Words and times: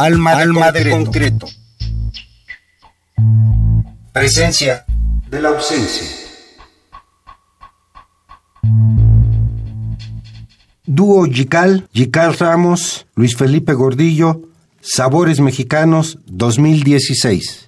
Alma, 0.00 0.30
Alma 0.30 0.70
de, 0.70 0.90
concreto. 0.90 1.48
Presencia 4.12 4.84
de 5.28 5.42
la 5.42 5.48
ausencia. 5.48 6.06
Dúo 10.86 11.26
Yical, 11.26 11.88
Yical 11.92 12.38
Ramos, 12.38 13.06
Luis 13.16 13.34
Felipe 13.36 13.74
Gordillo, 13.74 14.42
Sabores 14.80 15.40
Mexicanos 15.40 16.20
2016. 16.26 17.67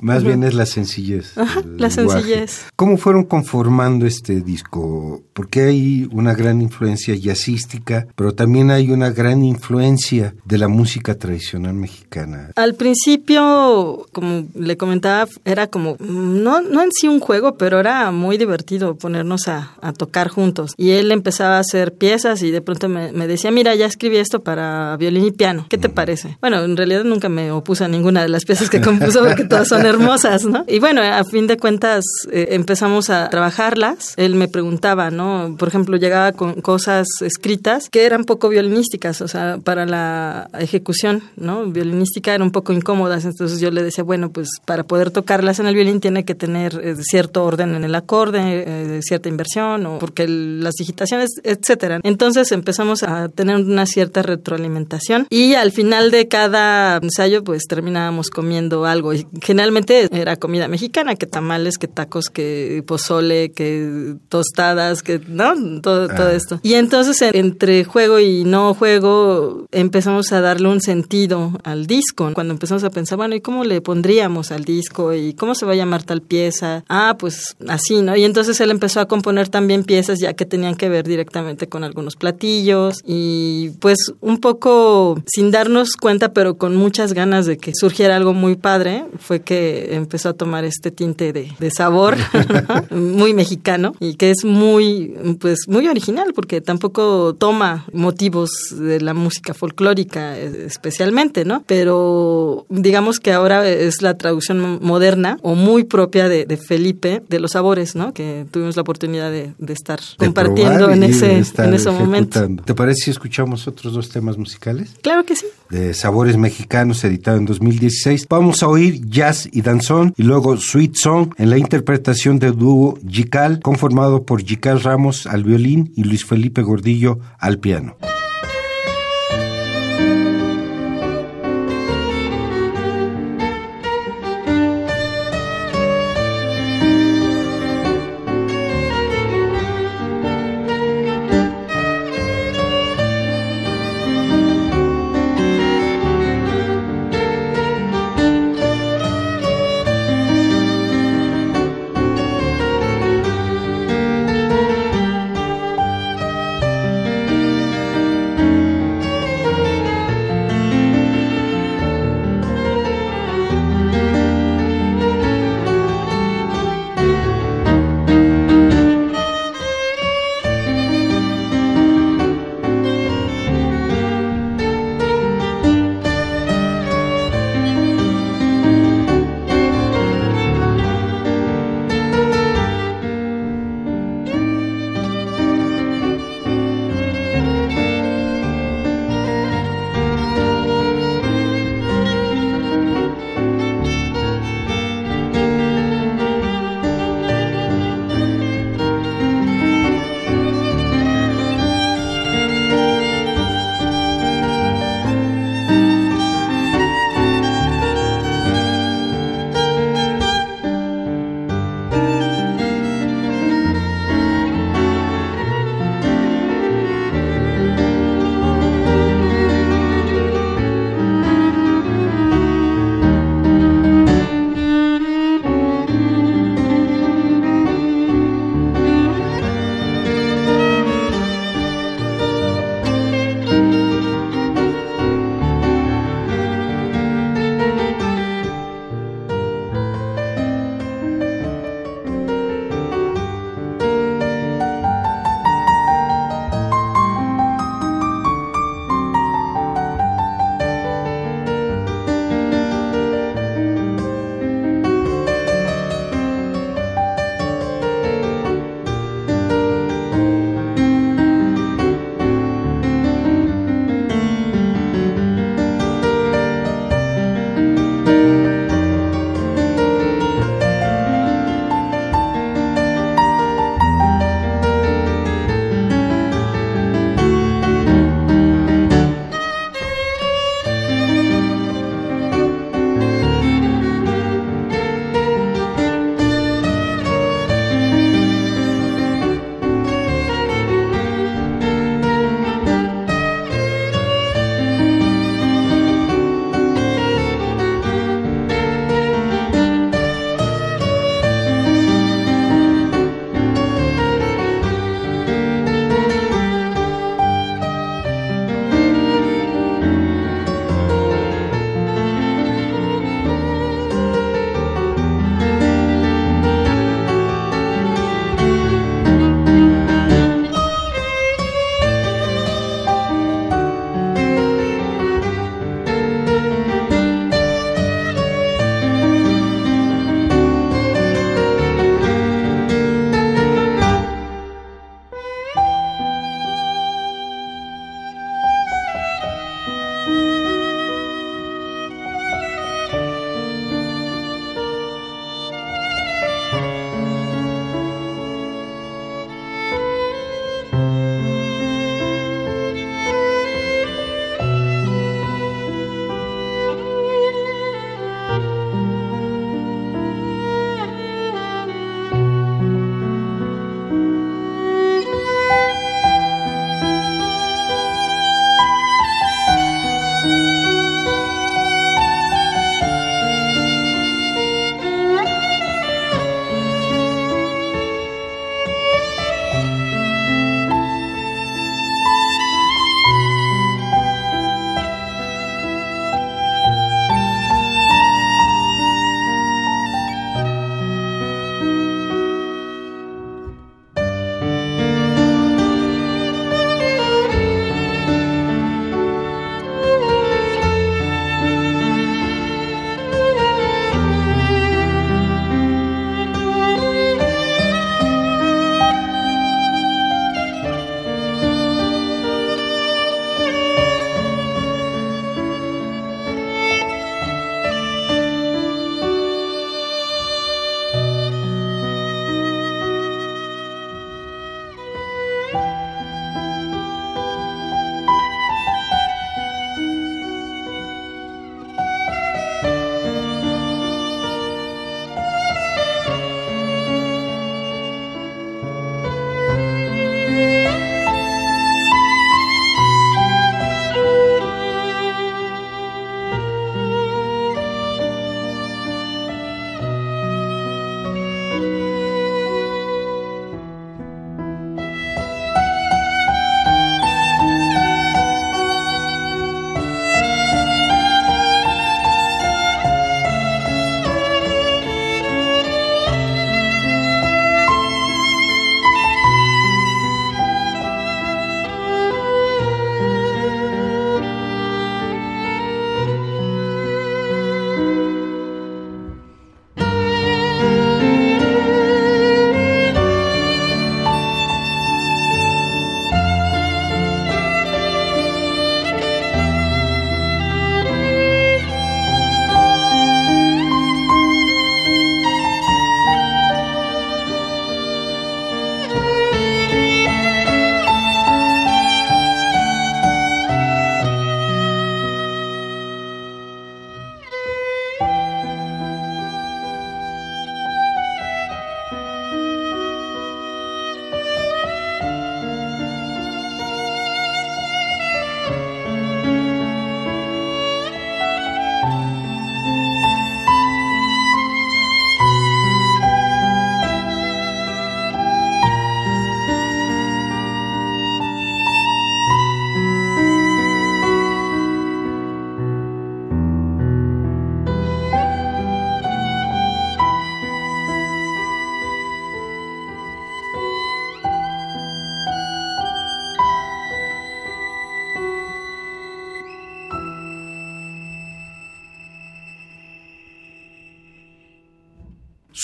Más 0.00 0.22
bien 0.22 0.44
es 0.44 0.54
la 0.54 0.66
sencillez. 0.66 1.32
la 1.76 1.90
sencillez. 1.90 2.66
¿Cómo 2.76 2.96
fueron 2.98 3.24
conformando 3.24 4.06
este 4.06 4.40
disco? 4.40 5.22
Porque 5.32 5.62
hay 5.62 6.08
una 6.12 6.34
gran 6.34 6.60
influencia 6.60 7.14
jazzística, 7.14 8.06
pero 8.14 8.34
también 8.34 8.70
hay 8.70 8.90
una 8.90 9.10
gran 9.10 9.42
influencia 9.42 10.34
de 10.44 10.57
la 10.58 10.68
música 10.68 11.14
tradicional 11.14 11.74
mexicana. 11.74 12.50
Al 12.56 12.74
principio, 12.74 14.06
como 14.12 14.46
le 14.54 14.76
comentaba, 14.76 15.28
era 15.44 15.66
como, 15.66 15.96
no, 16.00 16.60
no 16.60 16.82
en 16.82 16.92
sí 16.92 17.08
un 17.08 17.20
juego, 17.20 17.56
pero 17.56 17.80
era 17.80 18.10
muy 18.10 18.36
divertido 18.36 18.96
ponernos 18.96 19.48
a, 19.48 19.74
tocar 19.96 20.28
juntos. 20.28 20.74
Y 20.76 20.90
él 20.90 21.10
empezaba 21.10 21.56
a 21.56 21.60
hacer 21.60 21.94
piezas 21.94 22.42
y 22.42 22.50
de 22.50 22.60
pronto 22.60 22.88
me, 22.88 23.26
decía, 23.26 23.50
mira, 23.50 23.74
ya 23.74 23.86
escribí 23.86 24.18
esto 24.18 24.40
para 24.40 24.96
violín 24.96 25.24
y 25.24 25.32
piano, 25.32 25.66
¿qué 25.68 25.78
te 25.78 25.88
parece? 25.88 26.36
Bueno, 26.40 26.62
en 26.62 26.76
realidad 26.76 27.04
nunca 27.04 27.28
me 27.28 27.50
opuse 27.50 27.84
a 27.84 27.88
ninguna 27.88 28.22
de 28.22 28.28
las 28.28 28.44
piezas 28.44 28.68
que 28.68 28.80
compuso 28.82 29.24
porque 29.24 29.44
todas 29.44 29.68
son 29.68 29.86
hermosas, 29.86 30.44
¿no? 30.44 30.64
Y 30.68 30.78
bueno, 30.78 31.00
a 31.02 31.24
fin 31.24 31.46
de 31.46 31.56
cuentas 31.56 32.04
eh, 32.30 32.48
empezamos 32.50 33.10
a 33.10 33.30
trabajarlas. 33.30 34.14
Él 34.16 34.34
me 34.34 34.48
preguntaba, 34.48 35.10
¿no? 35.10 35.56
Por 35.58 35.68
ejemplo, 35.68 35.96
llegaba 35.96 36.32
con 36.32 36.60
cosas 36.60 37.06
escritas 37.20 37.88
que 37.88 38.04
eran 38.04 38.24
poco 38.24 38.48
violinísticas, 38.48 39.20
o 39.22 39.28
sea, 39.28 39.58
para 39.62 39.86
la 39.86 40.47
ejecución, 40.58 41.22
¿no? 41.36 41.66
Violinística 41.66 42.34
eran 42.34 42.42
un 42.42 42.52
poco 42.52 42.72
incómodas, 42.72 43.24
entonces 43.24 43.60
yo 43.60 43.70
le 43.70 43.82
decía, 43.82 44.04
bueno, 44.04 44.30
pues 44.30 44.48
para 44.64 44.84
poder 44.84 45.10
tocarlas 45.10 45.58
en 45.58 45.66
el 45.66 45.74
violín 45.74 46.00
tiene 46.00 46.24
que 46.24 46.34
tener 46.34 46.80
eh, 46.82 46.96
cierto 47.00 47.44
orden 47.44 47.74
en 47.74 47.84
el 47.84 47.94
acorde, 47.94 48.40
eh, 48.42 49.00
cierta 49.02 49.28
inversión, 49.28 49.86
o 49.86 49.98
porque 49.98 50.26
las 50.28 50.74
digitaciones, 50.74 51.30
etcétera. 51.42 52.00
Entonces 52.02 52.52
empezamos 52.52 53.02
a 53.02 53.28
tener 53.28 53.56
una 53.56 53.86
cierta 53.86 54.22
retroalimentación 54.22 55.26
y 55.30 55.54
al 55.54 55.72
final 55.72 56.10
de 56.10 56.28
cada 56.28 56.98
ensayo, 56.98 57.44
pues 57.44 57.64
terminábamos 57.68 58.30
comiendo 58.30 58.86
algo. 58.86 59.14
Y 59.14 59.26
generalmente 59.42 60.08
era 60.12 60.36
comida 60.36 60.68
mexicana, 60.68 61.16
que 61.16 61.26
tamales, 61.26 61.78
que 61.78 61.88
tacos, 61.88 62.30
que 62.30 62.82
pozole, 62.86 63.52
que 63.52 64.14
tostadas, 64.28 65.02
que, 65.02 65.20
¿no? 65.26 65.54
Todo, 65.80 66.08
todo 66.08 66.28
ah. 66.28 66.32
esto. 66.32 66.60
Y 66.62 66.74
entonces 66.74 67.20
entre 67.22 67.84
juego 67.84 68.18
y 68.20 68.44
no 68.44 68.74
juego 68.74 69.66
empezamos 69.72 70.32
a 70.32 70.37
darle 70.40 70.68
un 70.68 70.80
sentido 70.80 71.52
al 71.64 71.86
disco. 71.86 72.30
Cuando 72.34 72.52
empezamos 72.52 72.84
a 72.84 72.90
pensar, 72.90 73.16
bueno, 73.18 73.34
¿y 73.34 73.40
cómo 73.40 73.64
le 73.64 73.80
pondríamos 73.80 74.50
al 74.52 74.64
disco? 74.64 75.14
¿Y 75.14 75.34
cómo 75.34 75.54
se 75.54 75.66
va 75.66 75.72
a 75.72 75.76
llamar 75.76 76.02
tal 76.02 76.22
pieza? 76.22 76.84
Ah, 76.88 77.16
pues 77.18 77.56
así, 77.68 78.02
¿no? 78.02 78.16
Y 78.16 78.24
entonces 78.24 78.60
él 78.60 78.70
empezó 78.70 79.00
a 79.00 79.06
componer 79.06 79.48
también 79.48 79.84
piezas 79.84 80.18
ya 80.20 80.34
que 80.34 80.44
tenían 80.44 80.76
que 80.76 80.88
ver 80.88 81.06
directamente 81.06 81.68
con 81.68 81.84
algunos 81.84 82.16
platillos 82.16 83.02
y 83.06 83.70
pues 83.80 84.12
un 84.20 84.38
poco 84.38 85.20
sin 85.26 85.50
darnos 85.50 85.96
cuenta, 85.96 86.32
pero 86.32 86.56
con 86.56 86.76
muchas 86.76 87.12
ganas 87.12 87.46
de 87.46 87.58
que 87.58 87.72
surgiera 87.74 88.16
algo 88.16 88.34
muy 88.34 88.56
padre, 88.56 89.04
fue 89.18 89.40
que 89.40 89.94
empezó 89.94 90.30
a 90.30 90.32
tomar 90.34 90.64
este 90.64 90.90
tinte 90.90 91.32
de, 91.32 91.52
de 91.58 91.70
sabor 91.70 92.16
muy 92.90 93.34
mexicano 93.34 93.94
y 94.00 94.14
que 94.14 94.30
es 94.30 94.44
muy, 94.44 95.14
pues 95.40 95.68
muy 95.68 95.88
original 95.88 96.32
porque 96.34 96.60
tampoco 96.60 97.34
toma 97.34 97.86
motivos 97.92 98.50
de 98.70 99.00
la 99.00 99.14
música 99.14 99.54
folclórica 99.54 100.27
especialmente, 100.36 101.44
¿no? 101.44 101.62
Pero 101.66 102.66
digamos 102.68 103.20
que 103.20 103.32
ahora 103.32 103.68
es 103.68 104.02
la 104.02 104.16
traducción 104.16 104.78
moderna 104.82 105.38
o 105.42 105.54
muy 105.54 105.84
propia 105.84 106.28
de, 106.28 106.58
Felipe 106.58 107.22
de 107.28 107.38
los 107.38 107.52
sabores, 107.52 107.94
¿no? 107.94 108.12
Que 108.12 108.44
tuvimos 108.50 108.76
la 108.76 108.82
oportunidad 108.82 109.30
de, 109.30 109.54
estar 109.68 110.00
compartiendo 110.18 110.90
en 110.90 111.02
ese, 111.02 111.42
en 111.58 111.74
ese 111.74 111.90
momento. 111.90 112.46
¿Te 112.64 112.74
parece 112.74 113.04
si 113.04 113.10
escuchamos 113.10 113.68
otros 113.68 113.92
dos 113.92 114.08
temas 114.08 114.36
musicales? 114.36 114.90
Claro 115.02 115.24
que 115.24 115.36
sí. 115.36 115.46
De 115.70 115.94
Sabores 115.94 116.36
Mexicanos, 116.36 117.04
editado 117.04 117.36
en 117.36 117.44
2016. 117.44 118.26
Vamos 118.28 118.62
a 118.62 118.68
oír 118.68 119.06
jazz 119.08 119.48
y 119.52 119.62
danzón 119.62 120.14
y 120.16 120.22
luego 120.22 120.56
Sweet 120.56 120.94
Song 120.94 121.34
en 121.36 121.50
la 121.50 121.58
interpretación 121.58 122.38
del 122.38 122.56
dúo 122.56 122.98
Jical, 123.08 123.60
conformado 123.60 124.24
por 124.24 124.42
Jical 124.42 124.80
Ramos 124.80 125.26
al 125.26 125.44
violín 125.44 125.92
y 125.96 126.04
Luis 126.04 126.24
Felipe 126.24 126.62
Gordillo 126.62 127.18
al 127.38 127.58
piano. 127.58 127.96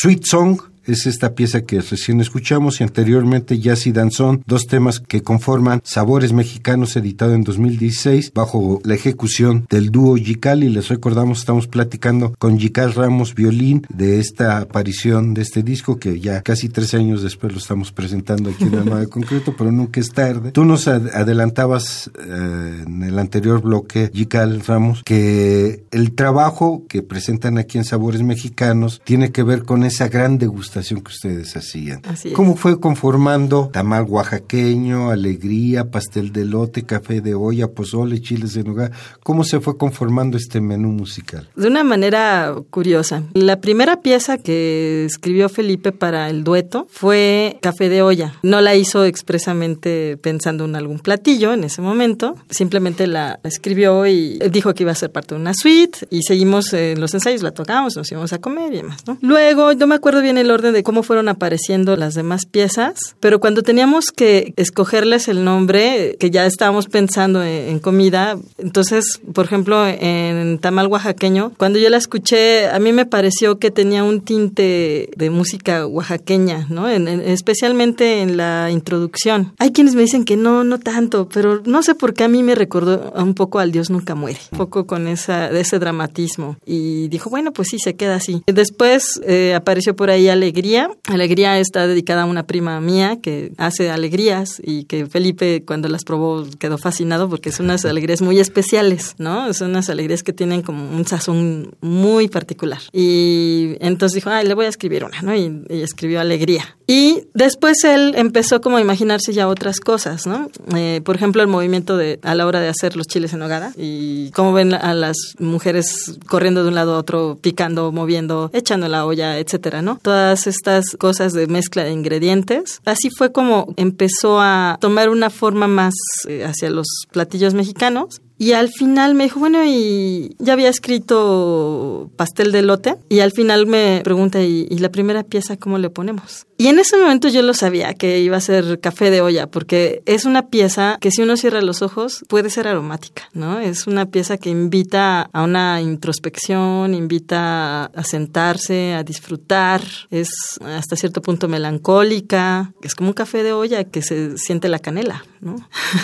Sweet 0.05 0.27
Song 0.27 0.61
es 0.87 1.07
esta 1.07 1.35
pieza 1.35 1.63
que 1.63 1.81
recién 1.81 2.21
escuchamos 2.21 2.81
y 2.81 2.85
anteriormente 2.85 3.59
Jazz 3.59 3.87
y 3.87 3.93
Danzón, 3.93 4.43
dos 4.47 4.67
temas 4.67 5.01
que 5.01 5.23
conforman 5.23 5.81
Sabores 5.85 6.33
Mexicanos 6.33 6.97
editado 6.97 7.35
en 7.35 7.45
2016 7.45 8.33
bajo 8.35 8.81
la 8.85 8.95
ejecución 8.95 9.67
del 9.71 9.91
dúo 9.91 10.17
Yical 10.17 10.65
y 10.65 10.69
les 10.69 10.89
recordamos 10.89 11.39
estamos 11.39 11.67
platicando 11.67 12.35
con 12.39 12.59
Yical 12.59 12.93
Ramos 12.93 13.35
Violín 13.35 13.87
de 13.89 14.21
esta 14.21 14.59
aparición 14.59 15.35
de 15.35 15.43
este 15.43 15.63
disco 15.63 15.99
que 15.99 16.21
ya 16.21 16.43
casi 16.43 16.69
tres 16.69 16.95
años 16.95 17.23
después 17.23 17.53
lo 17.53 17.59
estamos 17.59 17.93
presentando 17.93 18.51
aquí 18.51 18.65
en 18.65 18.75
el 18.75 18.85
de 18.85 19.09
Concreto, 19.15 19.55
pero 19.57 19.71
nunca 19.71 20.01
es 20.01 20.11
tarde. 20.11 20.53
Tú 20.53 20.65
nos 20.65 20.89
adelantabas 20.89 22.11
eh, 22.19 22.85
en 22.87 23.03
el 23.03 23.19
anterior 23.19 23.61
bloque, 23.61 24.11
Yical 24.13 24.63
Ramos, 24.67 25.03
que 25.05 25.85
el 25.91 26.15
trabajo 26.15 26.85
que 26.89 27.03
presentan 27.03 27.59
aquí 27.59 27.79
en 27.79 27.85
Sabores 27.85 28.23
Mexicanos 28.23 29.01
tiene 29.05 29.31
que 29.31 29.43
ver 29.43 29.65
con 29.65 29.85
esa 29.85 30.09
gran 30.09 30.39
degustación 30.39 30.74
que 30.83 31.13
ustedes 31.13 31.57
hacían. 31.57 32.03
¿Cómo 32.35 32.57
fue 32.57 32.81
conformando 32.81 33.71
tamal 33.73 34.05
oaxaqueño, 34.09 35.11
alegría, 35.11 35.91
pastel 35.91 36.33
de 36.33 36.45
lote, 36.45 36.85
café 36.85 37.21
de 37.21 37.35
olla, 37.35 37.69
pozole, 37.69 38.21
chiles 38.21 38.55
de 38.55 38.65
nogal? 38.65 38.91
¿Cómo 39.23 39.45
se 39.45 39.61
fue 39.61 39.77
conformando 39.77 40.37
este 40.37 40.61
menú 40.61 40.91
musical? 40.91 41.49
De 41.55 41.69
una 41.69 41.85
manera 41.85 42.55
curiosa. 42.71 43.23
La 43.35 43.61
primera 43.61 44.01
pieza 44.01 44.39
que 44.39 45.05
escribió 45.05 45.49
Felipe 45.49 45.93
para 45.93 46.29
el 46.31 46.45
dueto 46.45 46.87
fue 46.91 47.59
Café 47.61 47.89
de 47.89 48.03
olla. 48.03 48.35
No 48.43 48.61
la 48.61 48.75
hizo 48.75 49.05
expresamente 49.05 50.17
pensando 50.21 50.65
en 50.65 50.77
algún 50.77 50.99
platillo 50.99 51.53
en 51.53 51.65
ese 51.65 51.83
momento, 51.83 52.37
simplemente 52.51 53.07
la 53.07 53.39
escribió 53.45 54.07
y 54.07 54.39
dijo 54.51 54.75
que 54.75 54.83
iba 54.83 54.93
a 54.93 54.97
ser 54.97 55.13
parte 55.13 55.35
de 55.35 55.41
una 55.41 55.55
suite 55.55 56.07
y 56.11 56.23
seguimos 56.23 56.73
en 56.73 57.01
los 57.01 57.15
ensayos, 57.15 57.43
la 57.43 57.53
tocamos, 57.53 57.97
nos 57.97 58.11
íbamos 58.11 58.33
a 58.33 58.41
comer 58.41 58.73
y 58.73 58.77
demás, 58.79 59.07
¿no? 59.07 59.19
Luego, 59.21 59.75
no 59.75 59.87
me 59.87 59.95
acuerdo 59.95 60.21
bien 60.21 60.39
el 60.39 60.51
orden 60.51 60.64
de 60.73 60.83
cómo 60.83 61.03
fueron 61.03 61.29
apareciendo 61.29 61.97
las 61.97 62.15
demás 62.15 62.47
piezas, 62.47 63.17
pero 63.21 63.41
cuando 63.41 63.63
teníamos 63.63 64.07
que 64.07 64.53
escogerles 64.57 65.29
el 65.29 65.45
nombre, 65.45 66.17
que 66.19 66.31
ya 66.31 66.47
estábamos 66.47 66.87
pensando 66.87 67.43
en, 67.43 67.79
comida, 67.79 68.39
entonces, 68.59 69.21
por 69.33 69.45
ejemplo, 69.45 69.87
en 69.87 70.59
tamal 70.59 70.87
oaxaqueño, 70.87 71.53
cuando 71.57 71.79
yo 71.79 71.91
la 71.91 71.97
escuché, 71.97 72.69
a 72.69 72.79
mí 72.79 72.93
me 72.93 73.07
pareció 73.07 73.59
que 73.59 73.71
tenía 73.71 74.05
un 74.05 74.21
tinte 74.21 75.11
de 75.17 75.31
música 75.31 75.87
oaxaqueña, 75.87 76.67
¿no? 76.71 76.89
especialmente 76.89 78.23
en 78.23 78.37
la 78.37 78.71
introducción. 78.71 79.53
Hay 79.59 79.73
quienes 79.73 79.95
me 79.95 80.03
dicen 80.03 80.25
que 80.25 80.37
no, 80.37 80.65
no 80.65 80.79
tanto, 80.79 81.29
pero 81.29 81.63
no 81.65 81.83
sé 81.83 81.95
por 81.95 82.15
qué 82.15 82.25
a 82.25 82.29
mí 82.29 82.43
me 82.43 82.55
recordó 82.55 83.13
un 83.17 83.35
poco 83.35 83.59
al 83.59 83.73
Dios 83.73 83.91
nunca 83.91 84.15
muere, 84.15 84.39
un 84.53 84.59
poco 84.59 84.87
con 84.87 85.09
esa, 85.09 85.51
ese 85.51 85.79
dramatismo. 85.79 86.57
Y 86.65 87.09
dijo, 87.09 87.31
bueno, 87.31 87.53
pues 87.53 87.69
sí, 87.69 87.79
se 87.79 87.95
queda 87.95 88.17
así. 88.17 88.43
Después 88.47 89.21
eh, 89.25 89.55
apareció 89.55 89.97
por 89.97 90.11
ahí 90.11 90.29
Ale 90.29 90.53
Alegría. 90.55 90.89
Alegría 91.09 91.59
está 91.59 91.89
dedicada 91.89 92.23
a 92.23 92.27
una 92.27 92.47
prima 92.47 92.81
mía 92.81 93.19
que 93.21 93.53
hace 93.59 93.91
alegrías 93.91 94.63
y 94.65 94.85
que 94.85 95.07
Felipe 95.07 95.65
cuando 95.67 95.89
las 95.89 96.05
probó 96.05 96.47
quedó 96.61 96.79
fascinado 96.79 97.29
porque 97.29 97.51
son 97.51 97.67
unas 97.67 97.85
alegrías 97.85 98.23
muy 98.23 98.39
especiales, 98.39 99.17
¿no? 99.19 99.53
Son 99.53 99.71
unas 99.71 99.91
alegrías 99.91 100.23
que 100.23 100.33
tienen 100.33 100.63
como 100.63 100.89
un 100.97 101.05
sazón 101.07 101.75
muy 101.81 102.29
particular. 102.29 102.79
Y 102.93 103.75
entonces 103.81 104.15
dijo, 104.15 104.31
ay, 104.31 104.47
le 104.47 104.55
voy 104.55 104.67
a 104.67 104.69
escribir 104.69 105.03
una, 105.03 105.23
¿no? 105.23 105.35
Y, 105.35 105.65
escribió 105.83 106.21
Alegría. 106.21 106.77
Y 106.87 107.25
después 107.35 107.83
él 107.83 108.15
empezó 108.17 108.61
como 108.61 108.77
a 108.77 108.81
imaginarse 108.81 109.33
ya 109.33 109.49
otras 109.49 109.81
cosas, 109.81 110.25
¿no? 110.25 110.51
Eh, 110.77 111.01
por 111.05 111.17
ejemplo, 111.17 111.43
el 111.43 111.49
movimiento 111.49 111.97
de 111.97 112.21
a 112.23 112.37
la 112.37 112.47
hora 112.47 112.61
de 112.61 112.69
hacer 112.69 112.97
los 112.97 113.09
chiles 113.09 113.33
en 113.33 113.43
hogada 113.43 113.73
y 113.77 114.31
cómo 114.31 114.53
ven 114.53 114.73
a 114.73 114.95
las 114.95 115.17
mujeres 115.41 116.17
corriendo 116.29 116.63
de 116.63 116.69
un 116.69 116.77
lado 116.77 116.95
a 116.95 116.99
otro, 116.99 117.39
picando, 117.41 117.91
moviendo, 117.91 118.51
echando 118.53 118.89
la 118.89 119.05
olla, 119.05 119.39
etcétera, 119.39 119.83
¿no? 119.83 119.99
Todas 120.01 120.44
estas 120.47 120.97
cosas 120.99 121.33
de 121.33 121.47
mezcla 121.47 121.85
de 121.85 121.93
ingredientes. 121.93 122.81
Así 122.85 123.11
fue 123.11 123.33
como 123.33 123.75
empezó 123.77 124.41
a 124.41 124.79
tomar 124.81 125.09
una 125.09 125.31
forma 125.31 125.67
más 125.67 125.95
eh, 126.29 126.45
hacia 126.45 126.71
los 126.71 126.87
platillos 127.13 127.55
mexicanos 127.55 128.21
y 128.45 128.53
al 128.53 128.69
final 128.69 129.15
me 129.15 129.25
dijo, 129.25 129.41
bueno, 129.41 129.65
y 129.65 130.37
ya 130.39 130.53
había 130.53 130.69
escrito 130.69 132.11
pastel 132.15 132.53
de 132.53 132.61
lote. 132.61 132.97
Y 133.09 133.21
al 133.21 133.33
final 133.33 133.67
me 133.67 134.03
pregunta, 134.05 134.43
¿y, 134.43 134.67
la 134.69 134.91
primera 134.91 135.23
pieza 135.23 135.57
cómo 135.57 135.79
le 135.79 135.89
ponemos? 135.89 136.47
Y 136.59 136.67
en 136.67 136.79
ese 136.79 136.99
momento 136.99 137.29
yo 137.29 137.41
lo 137.41 137.55
sabía 137.55 137.95
que 137.95 138.21
iba 138.21 138.37
a 138.37 138.43
ser 138.43 138.81
café 138.81 139.11
de 139.11 139.23
olla, 139.23 139.47
porque 139.47 140.03
es 140.05 140.27
una 140.27 140.49
pieza 140.49 140.99
que 141.01 141.11
si 141.11 141.23
uno 141.23 141.39
cierra 141.39 141.63
los 141.63 141.81
ojos 141.81 142.23
puede 142.29 142.51
ser 142.51 142.69
aromática, 142.69 143.31
¿no? 143.33 143.61
Es 143.61 143.87
una 143.87 144.05
pieza 144.11 144.37
que 144.37 144.51
invita 144.51 145.23
a 145.33 145.43
una 145.43 145.81
introspección, 145.81 146.93
invita 146.93 147.87
a 147.87 148.05
sentarse, 148.05 148.93
a 148.93 149.05
disfrutar. 149.05 149.81
Es 150.11 150.29
hasta 150.61 150.97
cierto 150.97 151.23
punto 151.23 151.49
melancólica. 151.49 152.75
Es 152.83 152.95
como 152.95 153.09
un 153.09 153.15
café 153.15 153.43
de 153.43 153.55
olla 153.55 153.85
que 153.85 154.03
se 154.03 154.37
siente 154.37 154.69
la 154.69 154.81
canela, 154.81 155.25
¿no? 155.45 155.57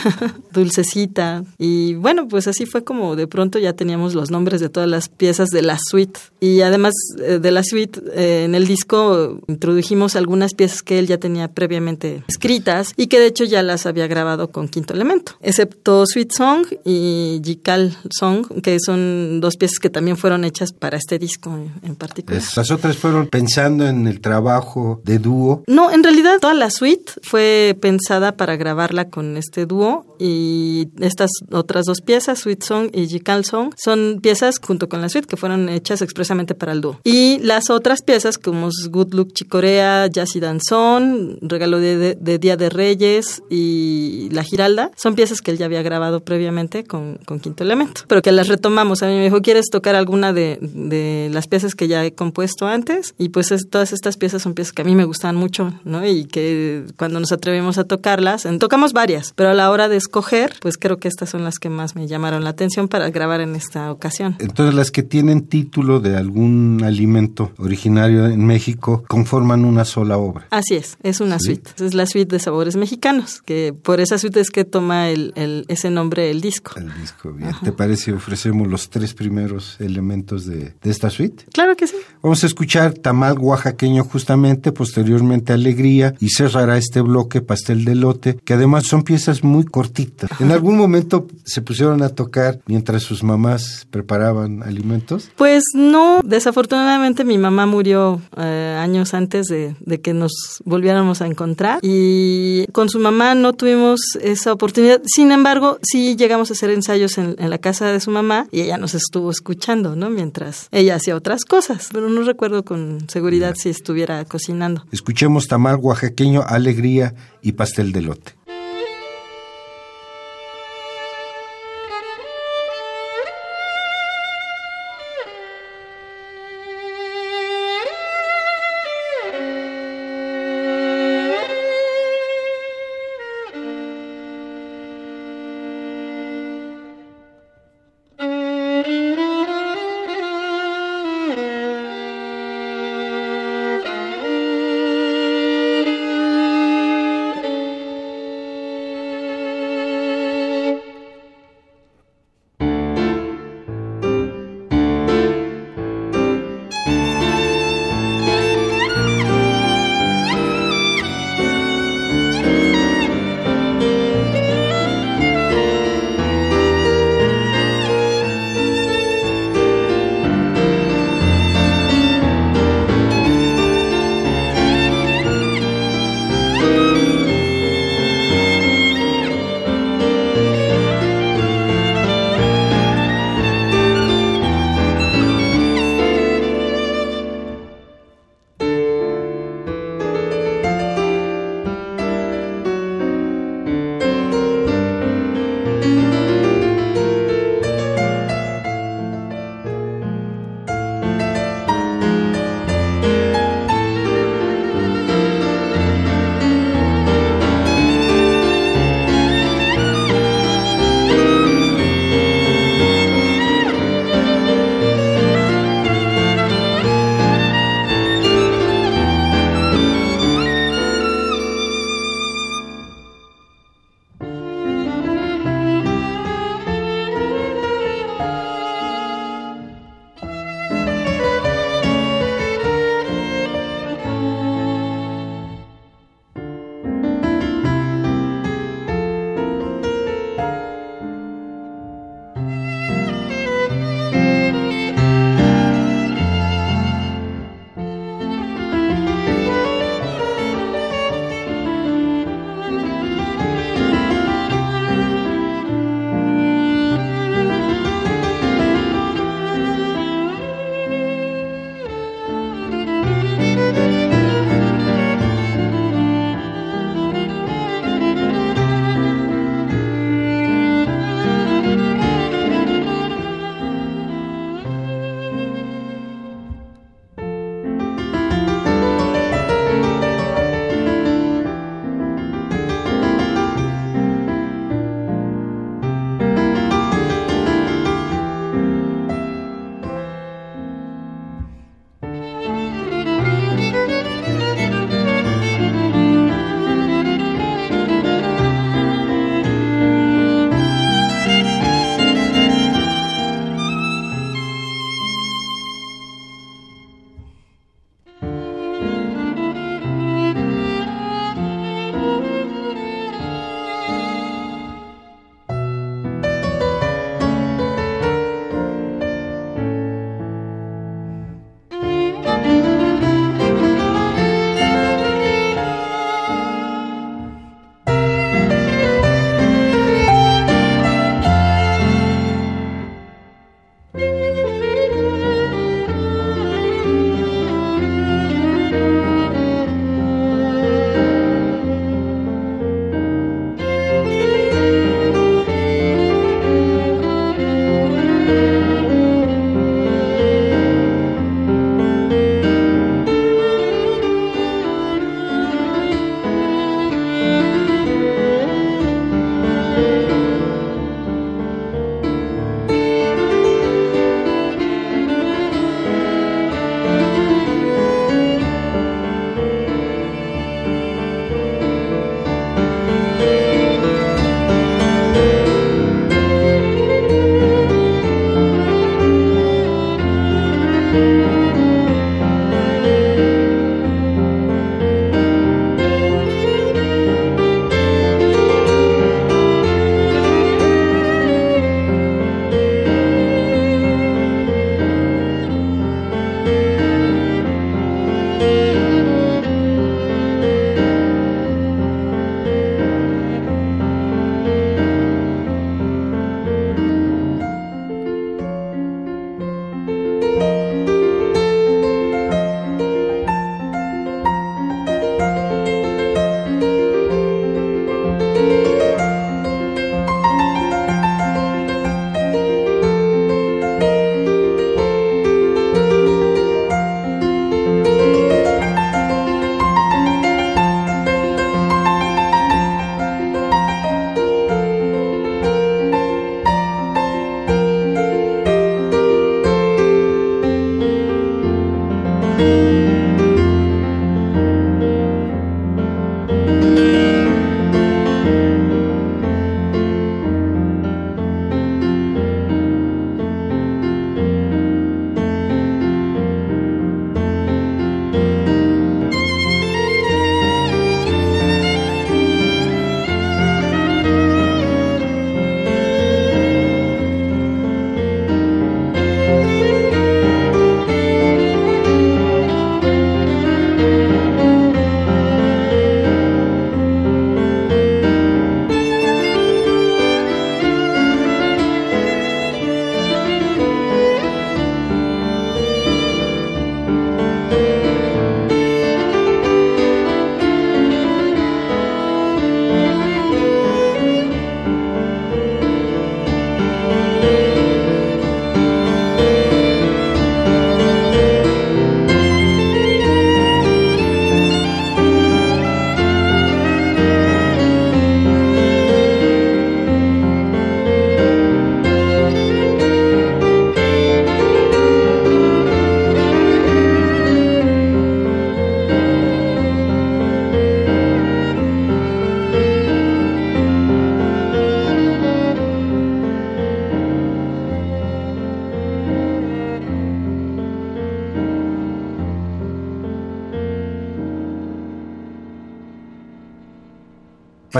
Dulcecita. 0.52 1.44
Y 1.58 1.94
bueno, 1.94 2.28
pues 2.28 2.46
así 2.46 2.66
fue 2.66 2.84
como 2.84 3.16
de 3.16 3.26
pronto 3.26 3.58
ya 3.58 3.72
teníamos 3.72 4.14
los 4.14 4.30
nombres 4.30 4.60
de 4.60 4.68
todas 4.68 4.88
las 4.88 5.08
piezas 5.08 5.48
de 5.48 5.62
la 5.62 5.78
suite. 5.78 6.20
Y 6.40 6.60
además 6.60 6.94
eh, 7.20 7.38
de 7.40 7.50
la 7.50 7.62
suite, 7.62 8.00
eh, 8.14 8.44
en 8.44 8.54
el 8.54 8.66
disco 8.66 9.40
introdujimos 9.48 10.16
algunas 10.16 10.54
piezas 10.54 10.82
que 10.82 10.98
él 10.98 11.06
ya 11.06 11.18
tenía 11.18 11.48
previamente 11.48 12.24
escritas 12.28 12.94
y 12.96 13.06
que 13.08 13.18
de 13.18 13.26
hecho 13.26 13.44
ya 13.44 13.62
las 13.62 13.86
había 13.86 14.06
grabado 14.06 14.50
con 14.50 14.68
Quinto 14.68 14.94
Elemento, 14.94 15.32
excepto 15.40 16.06
Sweet 16.06 16.32
Song 16.32 16.66
y 16.84 17.40
Jikal 17.44 17.96
Song, 18.10 18.46
que 18.62 18.78
son 18.80 19.40
dos 19.40 19.56
piezas 19.56 19.78
que 19.78 19.90
también 19.90 20.16
fueron 20.16 20.44
hechas 20.44 20.72
para 20.72 20.96
este 20.96 21.18
disco 21.18 21.56
en, 21.82 21.96
particular. 21.96 22.42
¿Las 22.56 22.70
otras 22.70 22.96
fueron 22.96 23.28
pensando 23.28 23.86
en 23.86 24.06
el 24.06 24.20
trabajo 24.20 25.00
de 25.04 25.18
dúo? 25.18 25.62
No, 25.66 25.90
en 25.90 26.02
realidad 26.02 26.38
toda 26.40 26.54
la 26.54 26.70
suite 26.70 27.12
fue 27.22 27.76
pensada 27.80 28.36
para 28.36 28.56
grabarla 28.56 29.08
con 29.08 29.29
este 29.36 29.66
dúo 29.66 30.16
y 30.18 30.88
estas 31.00 31.30
otras 31.50 31.86
dos 31.86 32.00
piezas 32.00 32.40
Sweet 32.40 32.62
Song 32.62 32.90
y 32.92 33.06
Jikal 33.06 33.44
Song, 33.44 33.72
son 33.76 34.20
piezas 34.22 34.58
junto 34.58 34.88
con 34.88 35.00
la 35.00 35.08
suite 35.08 35.26
que 35.26 35.36
fueron 35.36 35.68
hechas 35.68 36.02
expresamente 36.02 36.54
para 36.54 36.72
el 36.72 36.80
dúo. 36.80 37.00
Y 37.04 37.38
las 37.38 37.70
otras 37.70 38.02
piezas 38.02 38.38
como 38.38 38.68
Good 38.90 39.14
Look 39.14 39.32
Chicorea, 39.32 40.06
Jazz 40.06 40.36
y 40.36 40.40
Danzón, 40.40 41.38
Regalo 41.42 41.78
de, 41.78 42.38
Día 42.38 42.56
de 42.56 42.70
Reyes 42.70 43.42
y 43.50 44.28
La 44.32 44.42
Giralda, 44.42 44.90
son 44.96 45.14
piezas 45.14 45.40
que 45.40 45.50
él 45.50 45.58
ya 45.58 45.66
había 45.66 45.82
grabado 45.82 46.20
previamente 46.20 46.84
con, 46.84 47.18
con 47.24 47.40
Quinto 47.40 47.64
Elemento, 47.64 48.02
pero 48.06 48.22
que 48.22 48.32
las 48.32 48.48
retomamos. 48.48 49.02
A 49.02 49.06
mí 49.06 49.14
me 49.14 49.24
dijo, 49.24 49.42
¿quieres 49.42 49.66
tocar 49.70 49.94
alguna 49.94 50.32
de, 50.32 50.58
de 50.60 51.28
las 51.32 51.48
piezas 51.48 51.74
que 51.74 51.88
ya 51.88 52.04
he 52.04 52.12
compuesto 52.12 52.66
antes? 52.66 53.14
Y 53.18 53.30
pues 53.30 53.50
todas 53.70 53.92
estas 53.92 54.16
piezas 54.16 54.42
son 54.42 54.54
piezas 54.54 54.72
que 54.72 54.82
a 54.82 54.84
mí 54.84 54.94
me 54.94 55.04
gustan 55.04 55.36
mucho, 55.36 55.72
¿no? 55.84 56.06
Y 56.06 56.24
que 56.24 56.84
cuando 56.96 57.20
nos 57.20 57.32
atrevemos 57.32 57.78
a 57.78 57.84
tocarlas, 57.84 58.46
tocamos 58.58 58.92
varias, 58.92 59.19
pero 59.36 59.50
a 59.50 59.54
la 59.54 59.70
hora 59.70 59.88
de 59.88 59.96
escoger, 59.96 60.54
pues 60.60 60.76
creo 60.78 60.98
que 60.98 61.08
estas 61.08 61.30
son 61.30 61.44
las 61.44 61.58
que 61.58 61.68
más 61.68 61.96
me 61.96 62.06
llamaron 62.06 62.44
la 62.44 62.50
atención 62.50 62.88
para 62.88 63.10
grabar 63.10 63.40
en 63.40 63.56
esta 63.56 63.90
ocasión. 63.92 64.36
Entonces 64.38 64.74
las 64.74 64.90
que 64.90 65.02
tienen 65.02 65.46
título 65.46 66.00
de 66.00 66.16
algún 66.16 66.82
alimento 66.84 67.52
originario 67.58 68.26
en 68.26 68.44
México 68.44 69.04
conforman 69.08 69.64
una 69.64 69.84
sola 69.84 70.18
obra. 70.18 70.46
Así 70.50 70.74
es, 70.74 70.96
es 71.02 71.20
una 71.20 71.38
suite. 71.38 71.70
Es 71.82 71.94
la 71.94 72.06
suite 72.06 72.36
de 72.36 72.40
sabores 72.40 72.76
mexicanos, 72.76 73.42
que 73.42 73.72
por 73.72 74.00
esa 74.00 74.18
suite 74.18 74.40
es 74.40 74.50
que 74.50 74.64
toma 74.64 75.08
el, 75.10 75.64
ese 75.68 75.90
nombre 75.90 76.30
el 76.30 76.40
disco. 76.40 76.72
El 76.76 76.92
disco, 77.00 77.32
bien. 77.32 77.50
¿Te 77.62 77.72
parece 77.72 78.12
ofrecemos 78.12 78.68
los 78.68 78.90
tres 78.90 79.14
primeros 79.14 79.76
elementos 79.80 80.46
de, 80.46 80.74
de 80.82 80.90
esta 80.90 81.10
suite? 81.10 81.44
Claro 81.52 81.76
que 81.76 81.86
sí. 81.86 81.96
Vamos 82.22 82.42
a 82.44 82.46
escuchar 82.46 82.94
tamal 82.94 83.38
oaxaqueño 83.38 84.04
justamente, 84.04 84.72
posteriormente 84.72 85.52
alegría 85.52 86.14
y 86.20 86.28
cerrará 86.30 86.76
este 86.76 87.00
bloque 87.00 87.40
pastel 87.40 87.84
de 87.84 87.94
lote, 87.94 88.36
que 88.44 88.54
además 88.54 88.86
son 88.86 88.99
piezas 89.02 89.42
muy 89.42 89.64
cortitas. 89.64 90.30
En 90.40 90.50
algún 90.50 90.76
momento 90.76 91.26
se 91.44 91.62
pusieron 91.62 92.02
a 92.02 92.10
tocar 92.10 92.60
mientras 92.66 93.02
sus 93.02 93.22
mamás 93.22 93.86
preparaban 93.90 94.62
alimentos? 94.62 95.30
Pues 95.36 95.64
no, 95.74 96.20
desafortunadamente 96.24 97.24
mi 97.24 97.38
mamá 97.38 97.66
murió 97.66 98.20
eh, 98.36 98.76
años 98.78 99.14
antes 99.14 99.46
de, 99.46 99.74
que 100.00 100.14
nos 100.14 100.62
volviéramos 100.64 101.20
a 101.22 101.26
encontrar 101.26 101.80
y 101.82 102.66
con 102.72 102.88
su 102.88 102.98
mamá 102.98 103.34
no 103.34 103.52
tuvimos 103.52 104.00
esa 104.22 104.52
oportunidad. 104.52 105.00
Sin 105.04 105.32
embargo, 105.32 105.78
sí 105.82 106.16
llegamos 106.16 106.50
a 106.50 106.54
hacer 106.54 106.70
ensayos 106.70 107.18
en, 107.18 107.36
la 107.38 107.58
casa 107.58 107.86
de 107.86 108.00
su 108.00 108.10
mamá 108.10 108.46
y 108.52 108.60
ella 108.60 108.78
nos 108.78 108.94
estuvo 108.94 109.30
escuchando, 109.30 109.96
¿no? 109.96 110.08
Mientras 110.10 110.68
ella 110.70 110.96
hacía 110.96 111.16
otras 111.16 111.44
cosas, 111.44 111.88
pero 111.92 112.08
no 112.08 112.22
recuerdo 112.22 112.64
con 112.64 113.08
seguridad 113.08 113.54
si 113.56 113.70
estuviera 113.70 114.24
cocinando. 114.24 114.84
Escuchemos 114.92 115.48
tamal 115.48 115.76
oaxaqueño, 115.76 116.42
alegría 116.46 117.14
y 117.42 117.52
pastel 117.52 117.92
de 117.92 118.02
lote. 118.02 118.39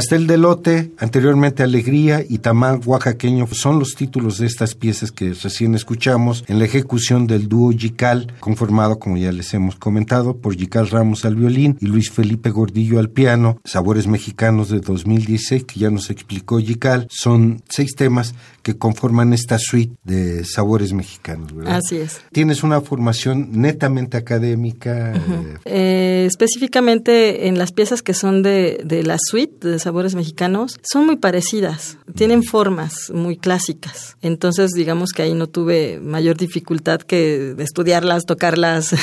Pastel 0.01 0.27
de 0.27 0.39
lote, 0.39 0.93
anteriormente 0.97 1.63
Alegría 1.63 2.25
y 2.27 2.39
Tamal 2.39 2.81
Oaxaqueño 2.87 3.47
son 3.53 3.79
los 3.79 3.91
títulos 3.91 4.39
de 4.39 4.47
estas 4.47 4.75
piezas 4.75 5.13
que 5.13 5.35
recién 5.35 5.75
escuchamos 5.75 6.43
en 6.49 6.59
la 6.59 6.65
ejecución 6.65 7.27
del 7.27 7.51
dúo 7.51 7.71
Yical, 7.71 8.33
conformado, 8.41 8.99
como 8.99 9.19
ya 9.19 9.31
les 9.31 9.53
hemos 9.53 9.77
comentado, 9.77 10.39
por 10.39 10.57
Yical 10.57 10.89
Ramos 10.89 11.27
al 11.27 11.37
violín 11.37 11.77
y 11.83 11.87
Luis 11.87 12.11
Felipe 12.11 12.49
Gordillo 12.49 12.99
al 12.99 13.11
piano, 13.11 13.61
Sabores 13.63 14.07
Mexicanos 14.07 14.71
de 14.71 14.81
2016, 14.81 15.65
que 15.65 15.81
ya 15.81 15.91
nos 15.91 16.09
explicó 16.09 16.61
Yical. 16.61 17.07
Son 17.11 17.63
seis 17.69 17.95
temas 17.95 18.35
que 18.63 18.79
conforman 18.79 19.35
esta 19.35 19.59
suite 19.59 19.95
de 20.05 20.45
sabores 20.47 20.95
mexicanos, 20.95 21.55
¿verdad? 21.55 21.77
Así 21.85 21.97
es. 21.97 22.23
Tienes 22.33 22.63
una 22.63 22.81
formación 22.81 23.51
netamente 23.53 24.17
académica. 24.17 25.13
eh, 25.67 26.25
específicamente 26.27 27.49
en 27.49 27.59
las 27.59 27.73
piezas 27.73 28.01
que 28.01 28.15
son 28.15 28.43
de, 28.43 28.81
de 28.85 29.03
la 29.03 29.19
suite 29.19 29.69
de 29.69 29.79
sabores 29.91 30.15
mexicanos, 30.15 30.79
son 30.85 31.05
muy 31.05 31.17
parecidas, 31.17 31.99
tienen 32.15 32.45
formas 32.45 33.11
muy 33.13 33.37
clásicas. 33.37 34.17
Entonces, 34.23 34.71
digamos 34.71 35.11
que 35.11 35.23
ahí 35.23 35.35
no 35.35 35.49
tuve 35.49 35.99
mayor 36.01 36.37
dificultad 36.37 37.01
que 37.01 37.57
estudiarlas, 37.59 38.25
tocarlas, 38.25 38.95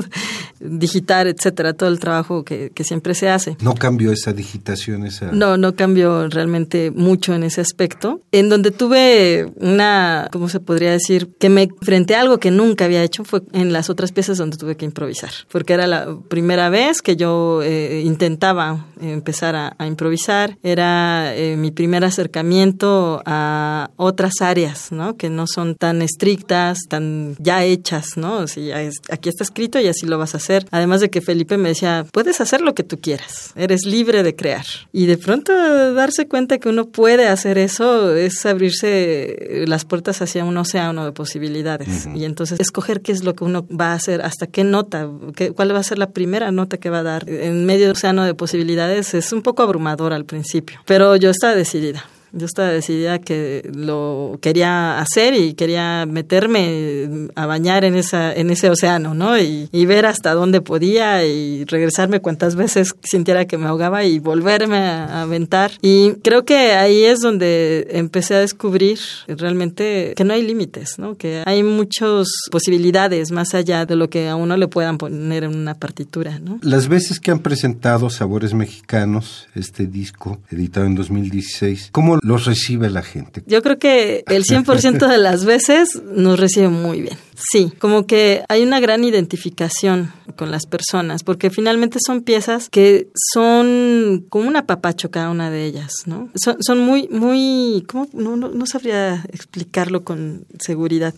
digitar, 0.60 1.26
etcétera, 1.26 1.72
todo 1.72 1.88
el 1.88 2.00
trabajo 2.00 2.44
que, 2.44 2.70
que 2.74 2.84
siempre 2.84 3.14
se 3.14 3.30
hace. 3.30 3.56
¿No 3.62 3.72
cambió 3.72 4.12
esa 4.12 4.34
digitación? 4.34 5.06
Esa... 5.06 5.32
No, 5.32 5.56
no 5.56 5.74
cambió 5.74 6.28
realmente 6.28 6.90
mucho 6.90 7.32
en 7.32 7.42
ese 7.42 7.62
aspecto. 7.62 8.20
En 8.30 8.50
donde 8.50 8.72
tuve 8.72 9.50
una, 9.56 10.28
¿cómo 10.32 10.50
se 10.50 10.60
podría 10.60 10.92
decir? 10.92 11.34
Que 11.38 11.48
me 11.48 11.70
frente 11.80 12.14
a 12.14 12.20
algo 12.20 12.36
que 12.36 12.50
nunca 12.50 12.84
había 12.84 13.02
hecho 13.02 13.24
fue 13.24 13.40
en 13.54 13.72
las 13.72 13.88
otras 13.88 14.12
piezas 14.12 14.36
donde 14.36 14.58
tuve 14.58 14.76
que 14.76 14.84
improvisar, 14.84 15.30
porque 15.50 15.72
era 15.72 15.86
la 15.86 16.14
primera 16.28 16.68
vez 16.68 17.00
que 17.00 17.16
yo 17.16 17.62
eh, 17.62 18.02
intentaba 18.04 18.84
empezar 19.00 19.56
a, 19.56 19.74
a 19.78 19.86
improvisar, 19.86 20.25
era 20.62 21.34
eh, 21.34 21.56
mi 21.56 21.70
primer 21.70 22.04
acercamiento 22.04 23.22
a 23.24 23.90
otras 23.96 24.40
áreas, 24.40 24.92
¿no? 24.92 25.16
Que 25.16 25.30
no 25.30 25.46
son 25.46 25.74
tan 25.74 26.02
estrictas, 26.02 26.80
tan 26.88 27.36
ya 27.38 27.64
hechas, 27.64 28.16
¿no? 28.16 28.38
O 28.38 28.46
sea, 28.46 28.82
es, 28.82 28.96
aquí 29.10 29.28
está 29.28 29.44
escrito 29.44 29.78
y 29.80 29.88
así 29.88 30.06
lo 30.06 30.18
vas 30.18 30.34
a 30.34 30.38
hacer. 30.38 30.66
Además 30.70 31.00
de 31.00 31.10
que 31.10 31.20
Felipe 31.20 31.56
me 31.56 31.70
decía, 31.70 32.06
puedes 32.12 32.40
hacer 32.40 32.60
lo 32.60 32.74
que 32.74 32.82
tú 32.82 32.98
quieras, 33.00 33.52
eres 33.56 33.84
libre 33.84 34.22
de 34.22 34.34
crear. 34.34 34.66
Y 34.92 35.06
de 35.06 35.18
pronto 35.18 35.52
darse 35.94 36.26
cuenta 36.26 36.58
que 36.58 36.68
uno 36.68 36.86
puede 36.86 37.28
hacer 37.28 37.58
eso 37.58 38.14
es 38.14 38.44
abrirse 38.46 39.64
las 39.66 39.84
puertas 39.84 40.22
hacia 40.22 40.44
un 40.44 40.56
océano 40.56 41.04
de 41.04 41.12
posibilidades. 41.12 42.06
Uh 42.06 42.10
-huh. 42.10 42.18
Y 42.18 42.24
entonces 42.24 42.60
escoger 42.60 43.00
qué 43.00 43.12
es 43.12 43.24
lo 43.24 43.34
que 43.34 43.44
uno 43.44 43.66
va 43.68 43.92
a 43.92 43.94
hacer, 43.94 44.22
hasta 44.22 44.46
qué 44.46 44.64
nota, 44.64 45.08
qué, 45.34 45.52
cuál 45.52 45.74
va 45.74 45.80
a 45.80 45.82
ser 45.82 45.98
la 45.98 46.10
primera 46.10 46.50
nota 46.50 46.78
que 46.78 46.90
va 46.90 47.00
a 47.00 47.02
dar 47.02 47.28
en 47.28 47.64
medio 47.66 47.90
océano 47.90 48.24
de 48.24 48.34
posibilidades 48.34 49.14
es 49.14 49.32
un 49.32 49.42
poco 49.42 49.62
abrumador 49.62 50.05
al 50.12 50.24
principio. 50.24 50.80
Pero 50.86 51.16
yo 51.16 51.30
estaba 51.30 51.54
decidida. 51.54 52.04
Yo 52.36 52.46
estaba 52.46 52.68
decidida 52.68 53.18
que 53.18 53.68
lo 53.74 54.38
quería 54.42 54.98
hacer 54.98 55.34
y 55.34 55.54
quería 55.54 56.06
meterme 56.06 57.28
a 57.34 57.46
bañar 57.46 57.84
en 57.84 57.94
esa 57.94 58.32
en 58.32 58.50
ese 58.50 58.70
océano, 58.70 59.14
¿no? 59.14 59.38
Y, 59.38 59.68
y, 59.72 59.86
ver 59.86 60.06
hasta 60.06 60.34
dónde 60.34 60.60
podía 60.60 61.24
y 61.24 61.64
regresarme 61.64 62.20
cuantas 62.20 62.56
veces 62.56 62.94
sintiera 63.02 63.46
que 63.46 63.56
me 63.56 63.66
ahogaba 63.66 64.04
y 64.04 64.18
volverme 64.18 64.78
a, 64.78 65.06
a, 65.06 65.22
aventar. 65.22 65.72
Y 65.80 66.12
creo 66.22 66.44
que 66.44 66.72
ahí 66.72 67.04
es 67.04 67.20
donde 67.20 67.86
empecé 67.90 68.34
a 68.34 68.40
descubrir 68.40 68.98
realmente 69.28 70.12
que 70.16 70.24
no 70.24 70.34
hay 70.34 70.42
límites, 70.42 70.98
¿no? 70.98 71.16
Que 71.16 71.42
hay 71.46 71.62
muchas 71.62 72.26
posibilidades 72.50 73.30
más 73.30 73.54
allá 73.54 73.86
de 73.86 73.96
lo 73.96 74.10
que 74.10 74.28
a 74.28 74.36
uno 74.36 74.56
le 74.56 74.68
puedan 74.68 74.98
poner 74.98 75.44
en 75.44 75.56
una 75.56 75.74
partitura, 75.74 76.38
¿no? 76.38 76.58
Las 76.62 76.88
veces 76.88 77.20
que 77.20 77.30
han 77.30 77.40
presentado 77.40 78.10
Sabores 78.10 78.54
Mexicanos, 78.54 79.48
este 79.54 79.86
disco 79.86 80.38
editado 80.50 80.86
en 80.86 80.94
2016, 80.94 81.90
¿cómo 81.92 82.18
los 82.26 82.44
recibe 82.44 82.90
la 82.90 83.02
gente? 83.02 83.44
Yo 83.46 83.62
creo 83.62 83.78
que 83.78 84.24
el 84.26 84.42
100% 84.42 85.06
de 85.06 85.18
las 85.18 85.44
veces 85.44 86.02
nos 86.02 86.40
recibe 86.40 86.68
muy 86.68 87.00
bien. 87.00 87.16
Sí, 87.36 87.72
como 87.78 88.04
que 88.04 88.42
hay 88.48 88.64
una 88.64 88.80
gran 88.80 89.04
identificación 89.04 90.12
con 90.34 90.50
las 90.50 90.66
personas, 90.66 91.22
porque 91.22 91.50
finalmente 91.50 91.98
son 92.04 92.22
piezas 92.22 92.68
que 92.68 93.08
son 93.32 94.26
como 94.28 94.48
un 94.48 94.56
apapacho 94.56 95.12
cada 95.12 95.30
una 95.30 95.50
de 95.50 95.66
ellas, 95.66 95.92
¿no? 96.06 96.28
Son, 96.34 96.80
muy, 96.80 97.06
muy. 97.12 97.86
No, 98.12 98.36
no, 98.36 98.48
no 98.48 98.66
sabría 98.66 99.24
explicarlo 99.32 100.02
con 100.02 100.46
seguridad. 100.58 101.14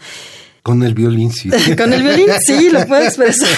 Con 0.62 0.82
el 0.82 0.94
violín, 0.94 1.32
sí. 1.32 1.50
Con 1.76 1.92
el 1.92 2.02
violín, 2.02 2.26
sí, 2.44 2.70
lo 2.70 2.86
puedo 2.86 3.02
expresar. 3.04 3.48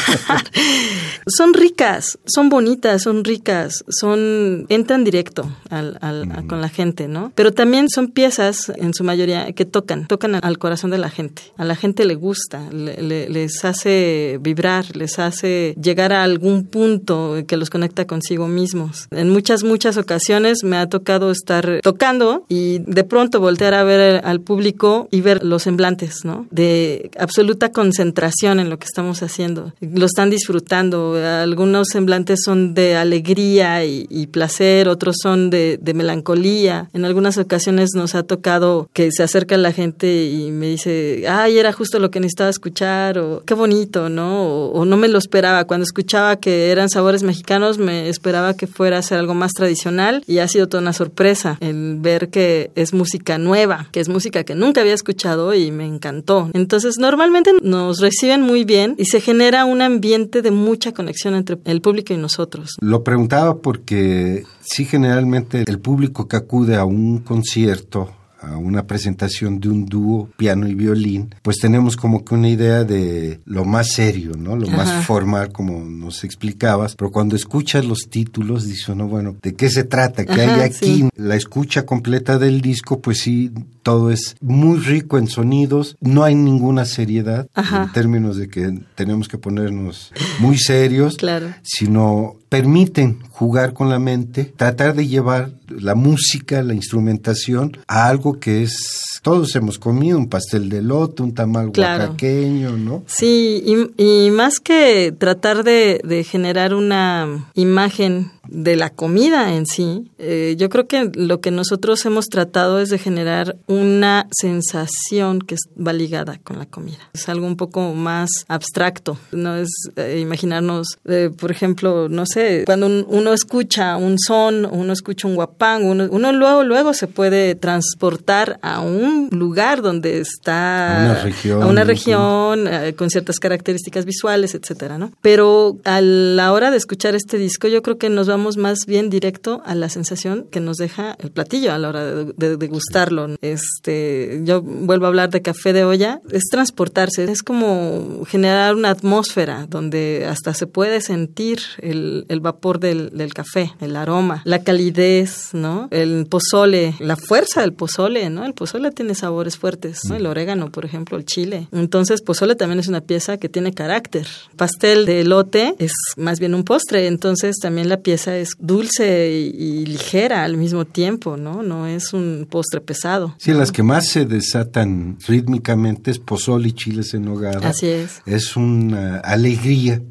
son 1.27 1.55
ricas, 1.55 2.19
son 2.25 2.49
bonitas, 2.49 3.03
son 3.03 3.25
ricas, 3.25 3.85
son 3.89 4.67
entran 4.69 5.05
directo 5.05 5.51
al, 5.69 5.99
al, 6.01 6.27
mm. 6.27 6.33
a, 6.33 6.47
con 6.47 6.61
la 6.61 6.69
gente, 6.69 7.09
¿no? 7.09 7.33
Pero 7.35 7.53
también 7.53 7.89
son 7.89 8.09
piezas, 8.09 8.73
en 8.77 8.95
su 8.95 9.05
mayoría, 9.05 9.53
que 9.53 9.65
tocan, 9.65 10.07
tocan 10.07 10.37
al 10.37 10.59
corazón 10.59 10.91
de 10.91 10.99
la 10.99 11.11
gente. 11.11 11.43
A 11.57 11.65
la 11.65 11.77
gente 11.77 12.05
le 12.05 12.15
gusta, 12.15 12.63
le, 12.73 13.03
le, 13.03 13.29
les 13.29 13.65
hace 13.65 14.39
vibrar, 14.41 14.97
les 14.97 15.19
hace 15.19 15.75
llegar 15.81 16.13
a 16.13 16.23
algún 16.23 16.65
punto 16.65 17.37
que 17.47 17.57
los 17.57 17.71
conecta 17.71 18.07
consigo 18.07 18.49
mismos. 18.49 19.09
En 19.11 19.31
muchas, 19.31 19.63
muchas 19.63 19.97
ocasiones 19.97 20.65
me 20.65 20.77
ha 20.77 20.89
tocado 20.89 21.31
estar 21.31 21.81
tocando 21.83 22.45
y 22.49 22.79
de 22.81 23.05
pronto 23.05 23.41
voltear 23.41 23.75
a 23.75 23.85
ver 23.85 24.23
al 24.25 24.41
público 24.41 25.09
y 25.11 25.21
ver 25.21 25.45
los 25.45 25.63
semblantes, 25.63 26.25
¿no? 26.25 26.47
De 26.51 26.90
absoluta 27.19 27.71
concentración 27.71 28.61
en 28.61 28.71
lo 28.71 28.79
que 28.79 28.87
estamos 28.87 29.23
haciendo. 29.23 29.73
Lo 29.81 30.07
están 30.07 30.31
disfrutando. 30.31 31.17
Algunos 31.17 31.89
semblantes 31.89 32.41
son 32.45 32.75
de 32.75 32.97
alegría 32.97 33.85
y, 33.85 34.27
placer, 34.29 34.89
otros 34.89 35.17
son 35.23 35.51
de, 35.51 35.79
melancolía. 35.95 36.89
En 36.93 37.05
algunas 37.05 37.37
ocasiones 37.37 37.91
nos 37.95 38.15
ha 38.15 38.23
tocado 38.23 38.89
que 38.93 39.11
se 39.13 39.23
acerca 39.23 39.57
la 39.57 39.73
gente 39.73 40.25
y 40.27 40.51
me 40.51 40.69
dice, 40.69 41.25
ay, 41.29 41.59
era 41.59 41.73
justo 41.73 41.99
lo 41.99 42.11
que 42.11 42.21
necesitaba 42.21 42.51
escuchar, 42.51 43.19
o 43.19 43.43
qué 43.45 43.55
bonito, 43.55 44.09
¿no? 44.09 44.45
O, 44.45 44.73
o 44.73 44.85
no 44.85 44.97
me 44.97 45.09
lo 45.09 45.19
esperaba. 45.19 45.65
Cuando 45.65 45.85
escuchaba 45.85 46.37
que 46.37 46.71
eran 46.71 46.89
sabores 46.89 47.23
mexicanos, 47.23 47.79
me 47.79 48.09
esperaba 48.09 48.55
que 48.55 48.67
fuera 48.67 48.99
a 48.99 49.03
ser 49.03 49.19
algo 49.19 49.35
más 49.35 49.53
tradicional 49.53 50.23
y 50.27 50.39
ha 50.39 50.49
sido 50.49 50.69
toda 50.69 50.83
una 50.83 50.93
sorpresa 50.93 51.59
el 51.61 51.97
ver 51.99 52.31
que 52.31 52.71
es 52.75 52.95
música 52.95 53.39
nueva, 53.39 53.89
que 53.93 54.01
es 54.01 54.09
música 54.09 54.45
que 54.45 54.55
nunca 54.55 54.81
había 54.81 54.95
escuchado 54.95 55.55
y 55.55 55.71
me 55.71 55.87
encantó. 55.87 56.51
Entonces, 56.53 56.80
normalmente 56.99 57.53
nos 57.63 58.01
reciben 58.01 58.43
muy 58.43 58.65
bien 58.65 58.95
y 58.99 59.07
se 59.07 59.21
genera 59.21 59.65
un 59.65 59.83
ambiente 59.83 60.43
de 60.43 60.51
mucha 60.51 60.93
conexión 60.93 61.35
entre 61.35 61.59
el 61.65 61.81
público 61.81 62.13
y 62.13 62.17
nosotros. 62.17 62.77
Lo 62.81 63.03
preguntaba 63.05 63.59
porque 63.59 64.45
sí 64.61 64.85
generalmente 64.85 65.65
el 65.67 65.79
público 65.79 66.29
que 66.29 66.37
acude 66.37 66.77
a 66.77 66.85
un 66.85 67.19
concierto 67.19 68.11
a 68.41 68.57
una 68.57 68.87
presentación 68.87 69.61
de 69.61 69.69
un 69.69 69.87
dúo 69.87 70.29
piano 70.37 70.67
y 70.67 70.75
violín, 70.75 71.35
pues 71.43 71.59
tenemos 71.59 71.97
como 71.97 72.25
que 72.25 72.35
una 72.35 72.49
idea 72.49 72.85
de 72.85 73.41
lo 73.45 73.65
más 73.65 73.93
serio, 73.93 74.33
¿no? 74.39 74.57
Lo 74.57 74.69
Ajá. 74.69 74.77
más 74.77 75.07
formal, 75.07 75.53
como 75.53 75.85
nos 75.85 76.25
explicabas, 76.25 76.97
pero 76.97 77.11
cuando 77.11 77.37
escuchas 77.37 77.85
los 77.85 78.09
títulos, 78.11 78.67
dices 78.67 78.89
uno, 78.89 79.09
bueno, 79.09 79.37
¿de 79.43 79.55
qué 79.55 79.69
se 79.71 79.85
trata? 79.85 80.25
¿Qué 80.25 80.43
Ajá, 80.43 80.55
hay 80.55 80.61
aquí? 80.63 80.77
Sí. 81.01 81.09
La 81.17 81.37
escucha 81.37 81.85
completa 81.85 82.39
del 82.39 82.61
disco, 82.61 83.01
pues 83.01 83.21
sí, 83.21 83.51
todo 83.83 84.11
es 84.11 84.37
muy 84.41 84.79
rico 84.79 85.19
en 85.19 85.29
sonidos, 85.29 85.97
no 86.01 86.25
hay 86.25 86.35
ninguna 86.35 86.85
seriedad 86.85 87.49
Ajá. 87.55 87.85
en 87.85 87.93
términos 87.93 88.37
de 88.37 88.49
que 88.49 88.81
tenemos 88.95 89.29
que 89.29 89.39
ponernos 89.39 90.13
muy 90.39 90.59
serios, 90.59 91.17
claro. 91.17 91.49
sino 91.63 92.37
permiten 92.51 93.21
jugar 93.31 93.73
con 93.73 93.89
la 93.89 93.99
mente, 93.99 94.45
tratar 94.45 94.95
de 94.95 95.07
llevar 95.07 95.53
la 95.69 95.95
música, 95.95 96.63
la 96.63 96.75
instrumentación 96.75 97.79
a 97.87 98.09
algo 98.09 98.39
que 98.39 98.65
es 98.65 99.11
todos 99.23 99.55
hemos 99.55 99.79
comido 99.79 100.19
un 100.19 100.29
pastel 100.29 100.69
de 100.69 100.83
lote, 100.83 101.23
un 101.23 101.35
tamal 101.35 101.73
claro. 101.73 102.05
oaxaqueño, 102.05 102.77
¿no? 102.77 103.05
Sí, 103.07 103.63
y, 103.65 104.27
y 104.27 104.31
más 104.31 104.61
que 104.61 105.15
tratar 105.17 105.63
de, 105.63 106.01
de, 106.05 106.25
generar 106.25 106.75
una 106.75 107.49
imagen 107.55 108.33
de 108.51 108.77
la 108.77 108.91
comida 108.91 109.55
en 109.55 109.67
sí, 109.67 110.11
eh, 110.19 110.57
yo 110.59 110.69
creo 110.69 110.87
que 110.87 111.11
lo 111.15 111.41
que 111.41 111.51
nosotros 111.51 112.05
hemos 112.05 112.27
tratado 112.27 112.81
es 112.81 112.89
de 112.91 112.99
generar 112.99 113.57
una 113.67 114.27
sensación 114.33 115.41
que 115.41 115.57
va 115.79 115.93
ligada 115.93 116.39
con 116.43 116.59
la 116.59 116.67
comida. 116.67 116.99
Es 117.13 117.29
algo 117.29 117.47
un 117.47 117.57
poco 117.57 117.95
más 117.95 118.31
abstracto, 118.49 119.19
no 119.33 119.57
es 119.57 119.71
eh, 119.97 120.19
imaginarnos, 120.21 120.99
eh, 121.05 121.31
por 121.37 121.51
ejemplo, 121.51 122.09
no 122.09 122.27
sé, 122.27 122.65
cuando 122.67 122.87
un, 122.87 123.07
uno 123.09 123.33
escucha 123.33 123.97
un 123.97 124.19
son, 124.19 124.67
uno 124.67 124.93
escucha 124.93 125.29
un 125.29 125.37
guapán, 125.37 125.85
uno, 125.85 126.09
uno 126.11 126.33
luego, 126.33 126.65
luego 126.65 126.93
se 126.93 127.07
puede 127.07 127.55
transportar 127.55 128.59
a 128.63 128.81
un 128.81 129.29
lugar 129.31 129.81
donde 129.81 130.21
está 130.21 130.99
una 131.05 131.23
región, 131.23 131.63
a 131.63 131.67
una 131.67 131.85
región 131.85 132.69
con 132.97 133.11
ciertas 133.11 133.39
características 133.39 134.05
visuales, 134.05 134.55
etcétera, 134.55 134.99
¿no? 134.99 135.13
Pero 135.21 135.79
a 135.85 136.01
la 136.01 136.53
hora 136.53 136.71
de 136.71 136.77
escuchar 136.77 137.15
este 137.15 137.39
disco, 137.39 137.69
yo 137.69 137.83
creo 137.83 137.97
que 137.97 138.11
nos 138.11 138.27
vamos 138.27 138.40
más 138.57 138.87
bien 138.87 139.11
directo 139.11 139.63
a 139.65 139.75
la 139.75 139.89
sensación 139.89 140.47
que 140.51 140.61
nos 140.61 140.77
deja 140.77 141.17
el 141.21 141.31
platillo 141.31 141.73
a 141.73 141.79
la 141.79 141.89
hora 141.89 142.05
de, 142.05 142.57
degustarlo. 142.57 143.29
Este, 143.41 144.41
yo 144.45 144.63
vuelvo 144.63 145.07
a 145.07 145.09
hablar 145.09 145.31
de 145.31 145.43
café 145.43 145.73
de 145.73 145.85
olla, 145.85 146.21
es 146.31 146.45
transportarse, 146.51 147.25
es 147.25 147.43
como 147.43 148.25
generar 148.27 148.75
una 148.75 148.91
atmósfera 148.91 149.67
donde 149.69 150.27
hasta 150.29 150.55
se 150.55 150.67
puede 150.67 151.01
sentir 151.01 151.61
el, 151.79 152.27
el 152.29 152.41
vapor 152.41 152.81
del, 152.81 153.11
del 153.17 153.35
café, 153.35 153.73
el 153.81 153.97
aroma, 153.97 154.43
la 154.45 154.63
calidez, 154.63 155.51
¿no? 155.53 155.89
El 155.91 156.27
pozole, 156.27 156.95
la 157.01 157.17
fuerza 157.17 157.61
del 157.61 157.73
pozole, 157.73 158.31
¿no? 158.31 158.45
El 158.45 158.55
pozole 158.55 158.91
tiene 158.91 159.15
sabores 159.15 159.57
fuertes, 159.57 160.01
¿no? 160.09 160.17
El 160.17 160.27
orégano, 160.27 160.71
por 160.71 160.85
ejemplo, 160.85 161.17
el 161.17 161.25
chile. 161.25 161.69
Entonces, 161.73 162.23
pozole 162.23 162.55
también 162.55 162.81
es 162.81 162.89
una 162.89 163.01
pieza 163.01 163.37
que 163.39 163.49
tiene 163.49 163.73
carácter. 163.73 164.27
Pastel 164.57 165.07
de 165.07 165.21
elote 165.21 165.75
es 165.79 165.93
más 166.17 166.41
bien 166.41 166.55
un 166.55 166.65
postre, 166.65 167.07
entonces 167.07 167.57
también 167.61 167.89
la 167.89 167.99
pieza 167.99 168.30
es 168.37 168.51
dulce 168.59 169.31
y, 169.31 169.87
ligera 169.87 170.45
al 170.45 170.57
mismo 170.57 170.85
tiempo, 170.85 171.37
¿no? 171.37 171.63
No 171.63 171.87
es 171.87 172.13
un 172.13 172.47
postre 172.49 172.81
pesado. 172.81 173.35
Sí, 173.39 173.53
las 173.53 173.73
que 173.73 173.83
más 173.83 174.09
se 174.09 174.25
desatan 174.25 175.19
rítmicamente 175.27 176.11
es 176.11 176.19
pozole 176.19 176.69
y 176.69 176.73
chiles 176.73 177.15
en 177.15 177.25
nogada. 177.25 177.69
Así 177.69 177.87
es. 177.87 178.23
Es 178.27 178.57
una 178.57 179.19
alegría 179.19 180.03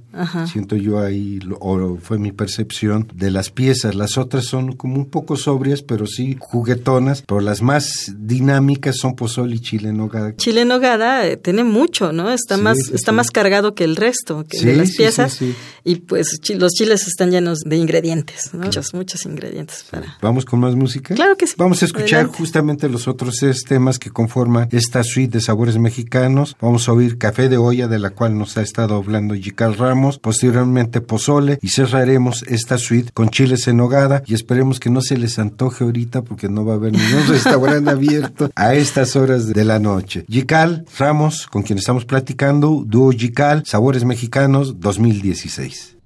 Siento 0.51 0.75
yo 0.75 0.99
ahí, 0.99 1.39
o 1.59 1.97
fue 2.01 2.17
mi 2.17 2.31
percepción 2.31 3.07
de 3.13 3.29
las 3.29 3.51
piezas. 3.51 3.93
Las 3.93 4.17
otras 4.17 4.45
son 4.45 4.75
como 4.75 4.95
un 4.95 5.05
poco 5.05 5.35
sobrias, 5.35 5.83
pero 5.83 6.07
sí 6.07 6.35
juguetonas, 6.39 7.21
pero 7.21 7.41
las 7.41 7.61
más 7.61 8.11
dinámicas 8.17 8.97
son 8.97 9.15
pozole 9.15 9.55
y 9.55 9.59
chile 9.59 9.89
en 9.89 9.97
nogada. 9.97 10.35
Chile 10.35 10.61
en 10.61 10.69
nogada 10.69 11.27
eh, 11.27 11.37
tiene 11.37 11.63
mucho, 11.63 12.11
¿no? 12.11 12.31
Está 12.31 12.57
más 12.57 12.77
está 12.91 13.11
más 13.11 13.29
cargado 13.29 13.75
que 13.75 13.83
el 13.83 13.95
resto 13.95 14.45
que 14.49 14.59
de 14.59 14.75
las 14.75 14.95
piezas 14.95 15.39
y 15.83 15.95
pues 15.97 16.39
los 16.55 16.71
chiles 16.73 17.07
están 17.07 17.29
llenos 17.29 17.59
de 17.59 17.77
ingredientes, 17.77 18.51
muchos 18.53 18.93
muchos 18.95 19.25
ingredientes 19.25 19.85
para. 19.91 20.17
Vamos 20.21 20.43
con 20.43 20.59
más 20.59 20.75
música. 20.75 21.13
Claro 21.13 21.37
que 21.37 21.45
sí. 21.45 21.53
Vamos 21.57 21.83
a 21.83 21.85
escuchar 21.85 22.27
justamente 22.27 22.89
los 22.89 23.07
otros 23.07 23.37
seis 23.37 23.63
temas 23.63 23.99
que 23.99 24.09
conforman 24.09 24.69
esta 24.71 25.03
suite 25.03 25.37
de 25.37 25.41
sabores 25.41 25.77
mexicanos. 25.77 26.57
Vamos 26.59 26.89
a 26.89 26.93
oír 26.93 27.19
Café 27.19 27.47
de 27.47 27.57
olla 27.57 27.87
de 27.87 27.99
la 27.99 28.09
cual 28.09 28.37
nos 28.37 28.57
ha 28.57 28.63
estado 28.63 28.95
hablando 28.95 29.35
Jical 29.35 29.77
Ramos 29.77 29.98
posteriormente 30.19 31.01
pozole 31.01 31.59
y 31.61 31.69
cerraremos 31.69 32.43
esta 32.47 32.77
suite 32.77 33.11
con 33.13 33.29
chiles 33.29 33.67
en 33.67 33.77
nogada 33.77 34.23
y 34.25 34.33
esperemos 34.33 34.79
que 34.79 34.89
no 34.89 35.01
se 35.01 35.17
les 35.17 35.39
antoje 35.39 35.83
ahorita 35.83 36.21
porque 36.23 36.49
no 36.49 36.65
va 36.65 36.73
a 36.73 36.75
haber 36.77 36.93
ningún 36.93 37.27
restaurante 37.27 37.89
abierto 37.89 38.49
a 38.55 38.73
estas 38.73 39.15
horas 39.15 39.47
de 39.47 39.65
la 39.65 39.79
noche. 39.79 40.25
Yical 40.27 40.85
Ramos, 40.97 41.47
con 41.47 41.63
quien 41.63 41.77
estamos 41.77 42.05
platicando, 42.05 42.83
dúo 42.85 43.11
Yical, 43.11 43.63
Sabores 43.65 44.05
Mexicanos 44.05 44.79
2016. 44.79 45.98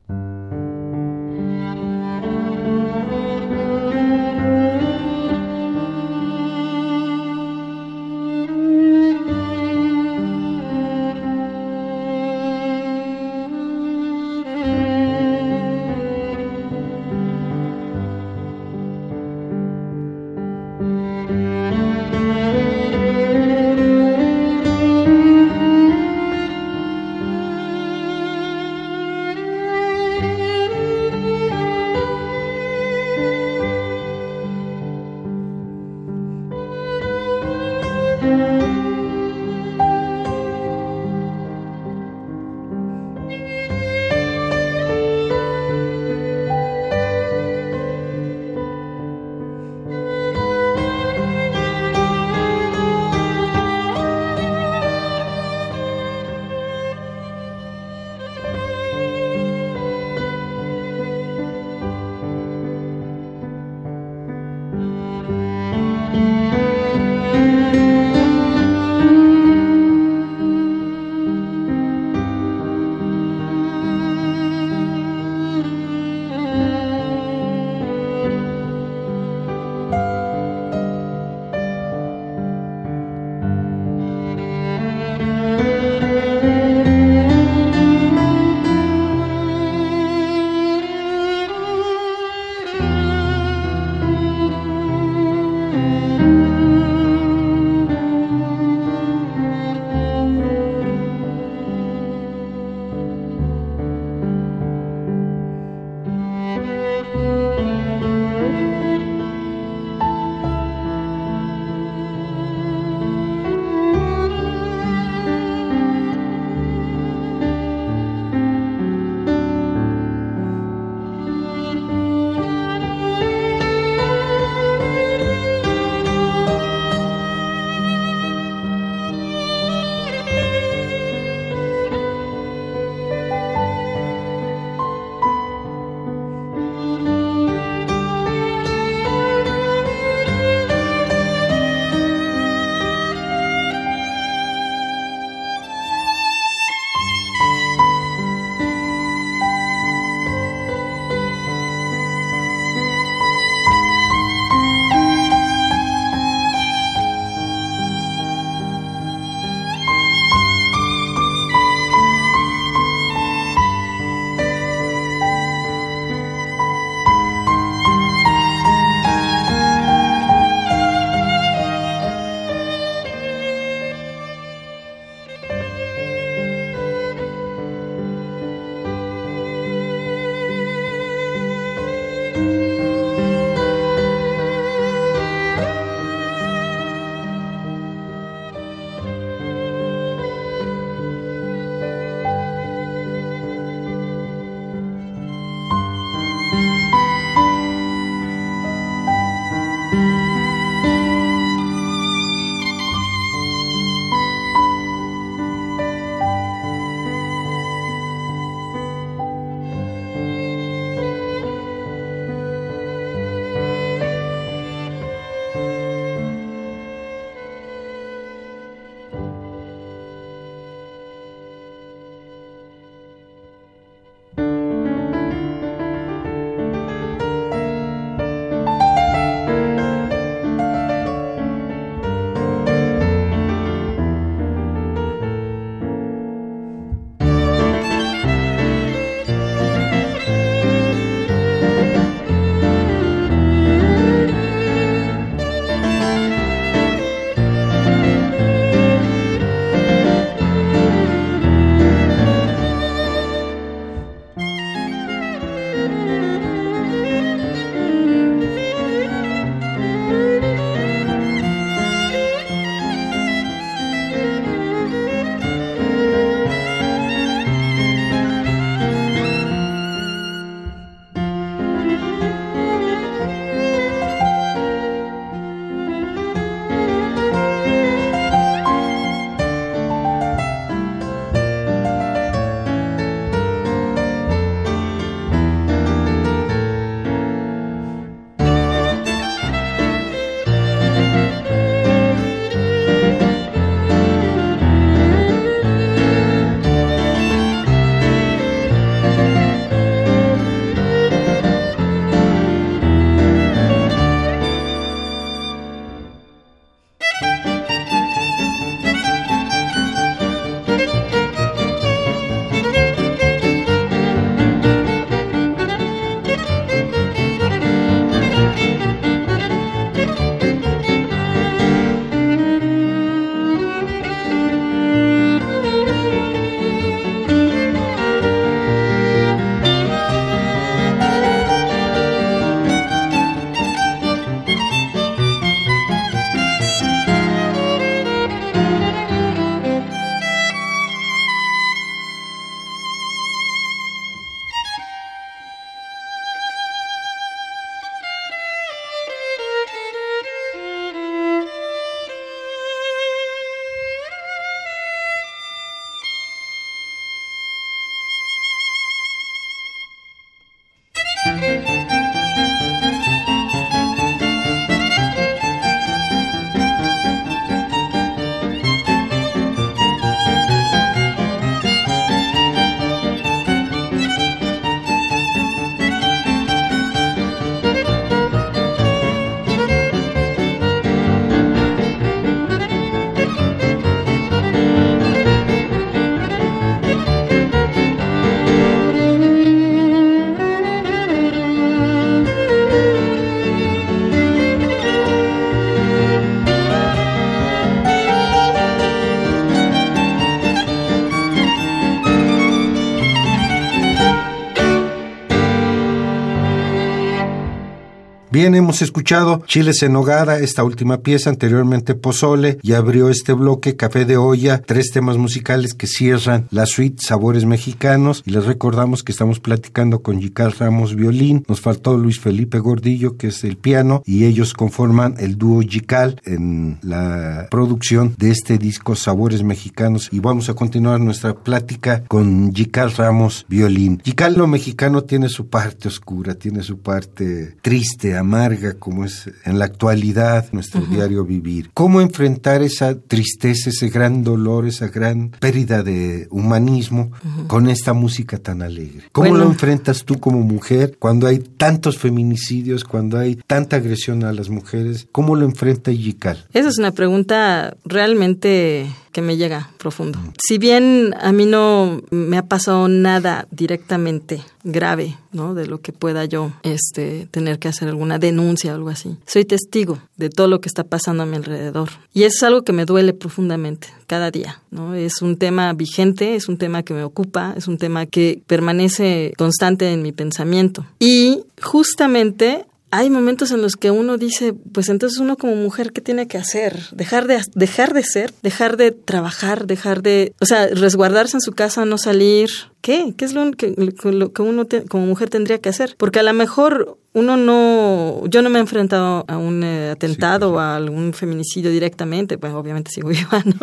Bien, 408.43 408.55
hemos 408.55 408.81
escuchado 408.81 409.41
Chiles 409.47 409.83
en 409.83 409.95
Hogada, 409.95 410.37
esta 410.37 410.65
última 410.65 410.97
pieza, 410.97 411.29
anteriormente 411.29 411.95
Pozole, 411.95 412.57
y 412.61 412.73
abrió 412.73 413.07
este 413.07 413.31
bloque 413.31 413.77
Café 413.77 414.03
de 414.03 414.17
Olla, 414.17 414.61
tres 414.61 414.91
temas 414.91 415.17
musicales 415.17 415.73
que 415.73 415.87
cierran 415.87 416.49
la 416.51 416.65
suite 416.65 417.01
Sabores 417.01 417.45
Mexicanos, 417.45 418.21
y 418.25 418.31
les 418.31 418.43
recordamos 418.43 419.01
que 419.01 419.13
estamos 419.13 419.39
platicando 419.39 420.01
con 420.01 420.19
Yical 420.19 420.51
Ramos 420.51 420.93
violín, 420.93 421.45
nos 421.47 421.61
faltó 421.61 421.97
Luis 421.97 422.19
Felipe 422.19 422.59
Gordillo, 422.59 423.15
que 423.15 423.27
es 423.27 423.45
el 423.45 423.55
piano, 423.55 424.03
y 424.05 424.25
ellos 424.25 424.53
conforman 424.53 425.15
el 425.19 425.37
dúo 425.37 425.61
Yical 425.61 426.19
en 426.25 426.79
la 426.81 427.47
producción 427.49 428.13
de 428.17 428.31
este 428.31 428.57
disco 428.57 428.97
Sabores 428.97 429.41
Mexicanos, 429.41 430.09
y 430.11 430.19
vamos 430.19 430.49
a 430.49 430.53
continuar 430.53 430.99
nuestra 430.99 431.33
plática 431.33 432.03
con 432.09 432.51
Yical 432.51 432.91
Ramos 432.91 433.45
violín. 433.47 434.01
Yical 434.03 434.33
lo 434.33 434.47
mexicano 434.47 435.05
tiene 435.05 435.29
su 435.29 435.47
parte 435.47 435.87
oscura, 435.87 436.35
tiene 436.35 436.61
su 436.61 436.79
parte 436.79 437.55
triste, 437.61 438.17
amarga, 438.33 438.73
como 438.73 439.05
es 439.05 439.29
en 439.45 439.59
la 439.59 439.65
actualidad 439.65 440.47
nuestro 440.51 440.81
diario 440.81 441.23
vivir. 441.23 441.69
¿Cómo 441.73 442.01
enfrentar 442.01 442.61
esa 442.61 442.95
tristeza, 442.99 443.69
ese 443.69 443.89
gran 443.89 444.23
dolor, 444.23 444.65
esa 444.65 444.87
gran 444.87 445.29
pérdida 445.29 445.83
de 445.83 446.27
humanismo 446.31 447.11
con 447.47 447.69
esta 447.69 447.93
música 447.93 448.37
tan 448.37 448.61
alegre? 448.61 449.03
¿Cómo 449.11 449.35
lo 449.35 449.45
enfrentas 449.45 450.03
tú 450.03 450.19
como 450.19 450.39
mujer 450.39 450.97
cuando 450.99 451.27
hay 451.27 451.39
tantos 451.39 451.97
feminicidios, 451.97 452.83
cuando 452.83 453.17
hay 453.17 453.35
tanta 453.35 453.77
agresión 453.77 454.23
a 454.23 454.33
las 454.33 454.49
mujeres? 454.49 455.07
¿Cómo 455.11 455.35
lo 455.35 455.45
enfrenta 455.45 455.91
Yikal? 455.91 456.45
Esa 456.53 456.69
es 456.69 456.77
una 456.77 456.91
pregunta 456.91 457.75
realmente 457.85 458.87
que 459.13 459.21
me 459.21 459.37
llega 459.37 459.69
profundo. 459.77 460.19
Si 460.45 460.57
bien 460.57 461.15
a 461.21 461.31
mí 461.31 461.45
no 461.45 462.01
me 462.09 462.37
ha 462.37 462.45
pasado 462.45 462.89
nada 462.89 463.47
directamente 463.51 464.43
grave, 464.63 465.17
¿no? 465.31 465.53
De 465.53 465.67
lo 465.67 465.79
que 465.79 465.93
pueda 465.93 466.25
yo 466.25 466.51
este 466.63 467.27
tener 467.31 467.59
que 467.59 467.67
hacer 467.67 467.87
alguna 467.87 468.17
denuncia 468.17 468.71
o 468.71 468.75
algo 468.75 468.89
así. 468.89 469.15
Soy 469.25 469.45
testigo 469.45 469.99
de 470.17 470.29
todo 470.29 470.47
lo 470.47 470.59
que 470.59 470.67
está 470.67 470.83
pasando 470.83 471.23
a 471.23 471.25
mi 471.25 471.35
alrededor 471.35 471.89
y 472.13 472.23
es 472.23 472.41
algo 472.43 472.63
que 472.63 472.73
me 472.73 472.85
duele 472.85 473.13
profundamente 473.13 473.87
cada 474.07 474.31
día, 474.31 474.61
¿no? 474.71 474.95
Es 474.95 475.21
un 475.21 475.37
tema 475.37 475.71
vigente, 475.73 476.35
es 476.35 476.49
un 476.49 476.57
tema 476.57 476.83
que 476.83 476.93
me 476.93 477.03
ocupa, 477.03 477.53
es 477.55 477.67
un 477.67 477.77
tema 477.77 478.05
que 478.05 478.41
permanece 478.47 479.33
constante 479.37 479.91
en 479.91 480.01
mi 480.01 480.11
pensamiento. 480.11 480.85
Y 480.99 481.43
justamente 481.61 482.65
hay 482.95 483.09
momentos 483.09 483.49
en 483.49 483.63
los 483.63 483.75
que 483.75 483.89
uno 483.89 484.19
dice, 484.19 484.53
pues 484.71 484.87
entonces 484.87 485.17
uno 485.17 485.35
como 485.35 485.55
mujer, 485.55 485.91
¿qué 485.93 485.99
tiene 485.99 486.27
que 486.27 486.37
hacer? 486.37 486.79
Dejar 486.91 487.25
de, 487.25 487.41
dejar 487.55 487.91
de 487.91 488.03
ser, 488.03 488.31
dejar 488.43 488.77
de 488.77 488.91
trabajar, 488.91 489.65
dejar 489.65 490.03
de, 490.03 490.35
o 490.39 490.45
sea, 490.45 490.67
resguardarse 490.67 491.37
en 491.37 491.41
su 491.41 491.53
casa, 491.53 491.85
no 491.85 491.97
salir. 491.97 492.51
¿Qué? 492.81 493.15
¿Qué 493.17 493.25
es 493.25 493.33
lo 493.33 493.49
que, 493.53 493.73
lo 493.75 494.31
que 494.31 494.41
uno 494.43 494.67
como 494.89 495.07
mujer 495.07 495.31
tendría 495.31 495.57
que 495.57 495.69
hacer? 495.69 495.95
Porque 495.97 496.19
a 496.19 496.23
lo 496.23 496.33
mejor 496.33 496.99
uno 497.13 497.35
no, 497.35 498.27
yo 498.27 498.43
no 498.43 498.51
me 498.51 498.59
he 498.59 498.61
enfrentado 498.61 499.25
a 499.27 499.37
un 499.37 499.63
eh, 499.63 499.89
atentado 499.89 500.53
o 500.53 500.59
a 500.59 500.75
algún 500.75 501.13
feminicidio 501.13 501.71
directamente, 501.71 502.37
pues 502.37 502.53
obviamente 502.53 502.91
sigo 502.91 503.09
viva, 503.09 503.41
¿no? 503.43 503.55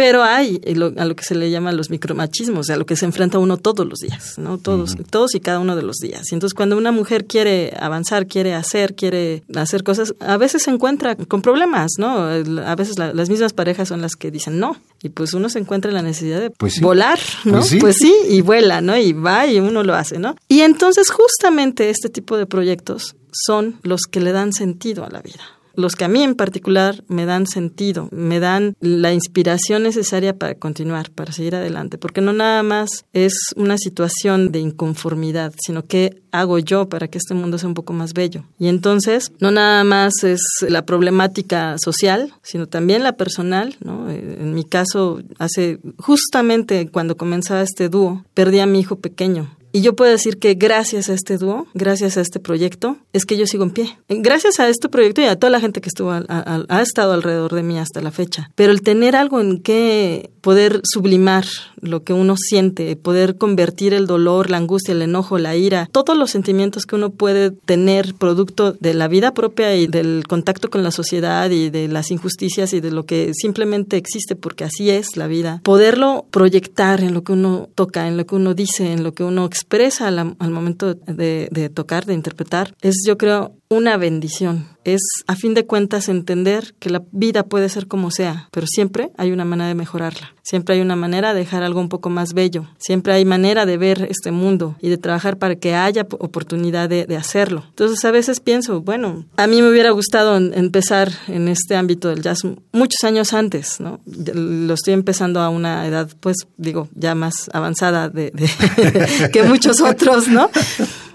Pero 0.00 0.22
hay 0.22 0.62
a 0.96 1.04
lo 1.04 1.14
que 1.14 1.24
se 1.24 1.34
le 1.34 1.50
llama 1.50 1.72
los 1.72 1.90
micromachismos, 1.90 2.70
a 2.70 2.76
lo 2.78 2.86
que 2.86 2.96
se 2.96 3.04
enfrenta 3.04 3.38
uno 3.38 3.58
todos 3.58 3.86
los 3.86 3.98
días, 3.98 4.38
¿no? 4.38 4.56
Todos, 4.56 4.96
todos 5.10 5.34
y 5.34 5.40
cada 5.40 5.58
uno 5.58 5.76
de 5.76 5.82
los 5.82 5.96
días. 5.96 6.32
Y 6.32 6.34
entonces 6.34 6.54
cuando 6.54 6.78
una 6.78 6.90
mujer 6.90 7.26
quiere 7.26 7.74
avanzar, 7.78 8.26
quiere 8.26 8.54
hacer, 8.54 8.94
quiere 8.94 9.42
hacer 9.54 9.84
cosas, 9.84 10.14
a 10.20 10.38
veces 10.38 10.62
se 10.62 10.70
encuentra 10.70 11.16
con 11.16 11.42
problemas, 11.42 11.90
¿no? 11.98 12.16
A 12.16 12.74
veces 12.76 12.98
las 12.98 13.28
mismas 13.28 13.52
parejas 13.52 13.88
son 13.88 14.00
las 14.00 14.16
que 14.16 14.30
dicen 14.30 14.58
no. 14.58 14.78
Y 15.02 15.10
pues 15.10 15.34
uno 15.34 15.50
se 15.50 15.58
encuentra 15.58 15.90
en 15.90 15.96
la 15.96 16.02
necesidad 16.02 16.40
de 16.40 16.48
pues 16.48 16.80
volar, 16.80 17.18
¿no? 17.44 17.58
Pues 17.58 17.66
sí. 17.66 17.76
pues 17.78 17.96
sí, 17.96 18.14
y 18.30 18.40
vuela, 18.40 18.80
¿no? 18.80 18.96
Y 18.96 19.12
va 19.12 19.46
y 19.46 19.60
uno 19.60 19.82
lo 19.82 19.94
hace, 19.94 20.18
¿no? 20.18 20.34
Y 20.48 20.60
entonces 20.60 21.10
justamente 21.10 21.90
este 21.90 22.08
tipo 22.08 22.38
de 22.38 22.46
proyectos 22.46 23.16
son 23.32 23.78
los 23.82 24.04
que 24.10 24.20
le 24.20 24.32
dan 24.32 24.54
sentido 24.54 25.04
a 25.04 25.10
la 25.10 25.20
vida 25.20 25.59
los 25.74 25.96
que 25.96 26.04
a 26.04 26.08
mí 26.08 26.22
en 26.22 26.34
particular 26.34 27.04
me 27.08 27.26
dan 27.26 27.46
sentido, 27.46 28.08
me 28.10 28.40
dan 28.40 28.74
la 28.80 29.12
inspiración 29.12 29.82
necesaria 29.82 30.36
para 30.36 30.54
continuar, 30.54 31.10
para 31.10 31.32
seguir 31.32 31.54
adelante, 31.54 31.98
porque 31.98 32.20
no 32.20 32.32
nada 32.32 32.62
más 32.62 33.04
es 33.12 33.34
una 33.56 33.78
situación 33.78 34.52
de 34.52 34.60
inconformidad, 34.60 35.52
sino 35.60 35.84
que 35.84 36.22
hago 36.32 36.58
yo 36.58 36.88
para 36.88 37.08
que 37.08 37.18
este 37.18 37.34
mundo 37.34 37.58
sea 37.58 37.68
un 37.68 37.74
poco 37.74 37.92
más 37.92 38.12
bello. 38.12 38.44
Y 38.58 38.68
entonces, 38.68 39.32
no 39.40 39.50
nada 39.50 39.84
más 39.84 40.24
es 40.24 40.42
la 40.60 40.86
problemática 40.86 41.76
social, 41.78 42.32
sino 42.42 42.66
también 42.66 43.02
la 43.02 43.16
personal, 43.16 43.76
¿no? 43.80 44.10
Eh, 44.10 44.38
en 44.40 44.54
mi 44.54 44.64
caso, 44.64 45.20
hace 45.38 45.80
justamente 45.98 46.88
cuando 46.88 47.16
comenzaba 47.16 47.62
este 47.62 47.88
dúo, 47.88 48.24
perdí 48.34 48.60
a 48.60 48.66
mi 48.66 48.80
hijo 48.80 48.96
pequeño 48.96 49.50
y 49.72 49.82
yo 49.82 49.94
puedo 49.94 50.10
decir 50.10 50.38
que 50.38 50.54
gracias 50.54 51.08
a 51.08 51.14
este 51.14 51.38
dúo, 51.38 51.66
gracias 51.74 52.16
a 52.16 52.20
este 52.20 52.40
proyecto, 52.40 52.98
es 53.12 53.24
que 53.24 53.36
yo 53.36 53.46
sigo 53.46 53.64
en 53.64 53.70
pie. 53.70 53.98
Gracias 54.08 54.60
a 54.60 54.68
este 54.68 54.88
proyecto 54.88 55.20
y 55.20 55.24
a 55.24 55.36
toda 55.36 55.50
la 55.50 55.60
gente 55.60 55.80
que 55.80 55.88
estuvo 55.88 56.10
ha 56.10 56.82
estado 56.82 57.12
alrededor 57.12 57.54
de 57.54 57.62
mí 57.62 57.78
hasta 57.78 58.00
la 58.00 58.10
fecha. 58.10 58.50
Pero 58.54 58.72
el 58.72 58.82
tener 58.82 59.16
algo 59.16 59.40
en 59.40 59.60
que 59.60 60.30
poder 60.40 60.80
sublimar 60.84 61.44
lo 61.82 62.02
que 62.04 62.12
uno 62.12 62.36
siente, 62.36 62.96
poder 62.96 63.36
convertir 63.36 63.94
el 63.94 64.06
dolor, 64.06 64.50
la 64.50 64.56
angustia, 64.56 64.92
el 64.92 65.02
enojo, 65.02 65.38
la 65.38 65.56
ira, 65.56 65.88
todos 65.92 66.16
los 66.16 66.30
sentimientos 66.30 66.86
que 66.86 66.96
uno 66.96 67.10
puede 67.10 67.50
tener 67.50 68.14
producto 68.14 68.72
de 68.72 68.94
la 68.94 69.08
vida 69.08 69.32
propia 69.34 69.76
y 69.76 69.86
del 69.86 70.24
contacto 70.28 70.70
con 70.70 70.82
la 70.82 70.90
sociedad 70.90 71.50
y 71.50 71.70
de 71.70 71.88
las 71.88 72.10
injusticias 72.10 72.72
y 72.72 72.80
de 72.80 72.90
lo 72.90 73.04
que 73.04 73.32
simplemente 73.34 73.96
existe 73.96 74.36
porque 74.36 74.64
así 74.64 74.90
es 74.90 75.16
la 75.16 75.26
vida, 75.26 75.60
poderlo 75.64 76.26
proyectar 76.30 77.02
en 77.02 77.14
lo 77.14 77.22
que 77.22 77.32
uno 77.32 77.68
toca, 77.74 78.08
en 78.08 78.16
lo 78.16 78.26
que 78.26 78.34
uno 78.34 78.54
dice, 78.54 78.92
en 78.92 79.02
lo 79.02 79.12
que 79.12 79.24
uno 79.24 79.44
expresa 79.44 80.08
al, 80.08 80.50
momento 80.50 80.94
de, 80.94 81.48
de 81.50 81.68
tocar, 81.68 82.06
de 82.06 82.14
interpretar, 82.14 82.74
es 82.80 82.96
yo 83.06 83.16
creo 83.18 83.52
una 83.72 83.96
bendición. 83.96 84.66
Es, 84.84 85.00
a 85.28 85.36
fin 85.36 85.54
de 85.54 85.64
cuentas, 85.64 86.08
entender 86.08 86.74
que 86.80 86.90
la 86.90 87.02
vida 87.12 87.44
puede 87.44 87.68
ser 87.68 87.86
como 87.86 88.10
sea, 88.10 88.48
pero 88.50 88.66
siempre 88.66 89.12
hay 89.16 89.30
una 89.30 89.44
manera 89.44 89.68
de 89.68 89.76
mejorarla. 89.76 90.34
Siempre 90.42 90.74
hay 90.74 90.80
una 90.80 90.96
manera 90.96 91.32
de 91.32 91.40
dejar 91.40 91.62
algo 91.62 91.80
un 91.80 91.88
poco 91.88 92.10
más 92.10 92.34
bello. 92.34 92.66
Siempre 92.78 93.12
hay 93.12 93.24
manera 93.24 93.66
de 93.66 93.76
ver 93.76 94.08
este 94.10 94.32
mundo 94.32 94.74
y 94.80 94.88
de 94.88 94.98
trabajar 94.98 95.36
para 95.36 95.54
que 95.54 95.76
haya 95.76 96.02
oportunidad 96.10 96.88
de, 96.88 97.16
hacerlo. 97.16 97.64
Entonces, 97.68 98.04
a 98.04 98.10
veces 98.10 98.40
pienso, 98.40 98.80
bueno, 98.80 99.24
a 99.36 99.46
mí 99.46 99.62
me 99.62 99.70
hubiera 99.70 99.90
gustado 99.90 100.36
empezar 100.36 101.12
en 101.28 101.46
este 101.46 101.76
ámbito 101.76 102.08
del 102.08 102.22
jazz 102.22 102.40
muchos 102.72 103.04
años 103.04 103.32
antes, 103.34 103.78
¿no? 103.78 104.00
Lo 104.06 104.74
estoy 104.74 104.94
empezando 104.94 105.40
a 105.40 105.50
una 105.50 105.86
edad, 105.86 106.10
pues, 106.18 106.38
digo, 106.56 106.88
ya 106.94 107.14
más 107.14 107.48
avanzada 107.52 108.08
de, 108.08 108.32
que 109.32 109.44
muchos 109.44 109.80
otros, 109.80 110.26
¿no? 110.26 110.50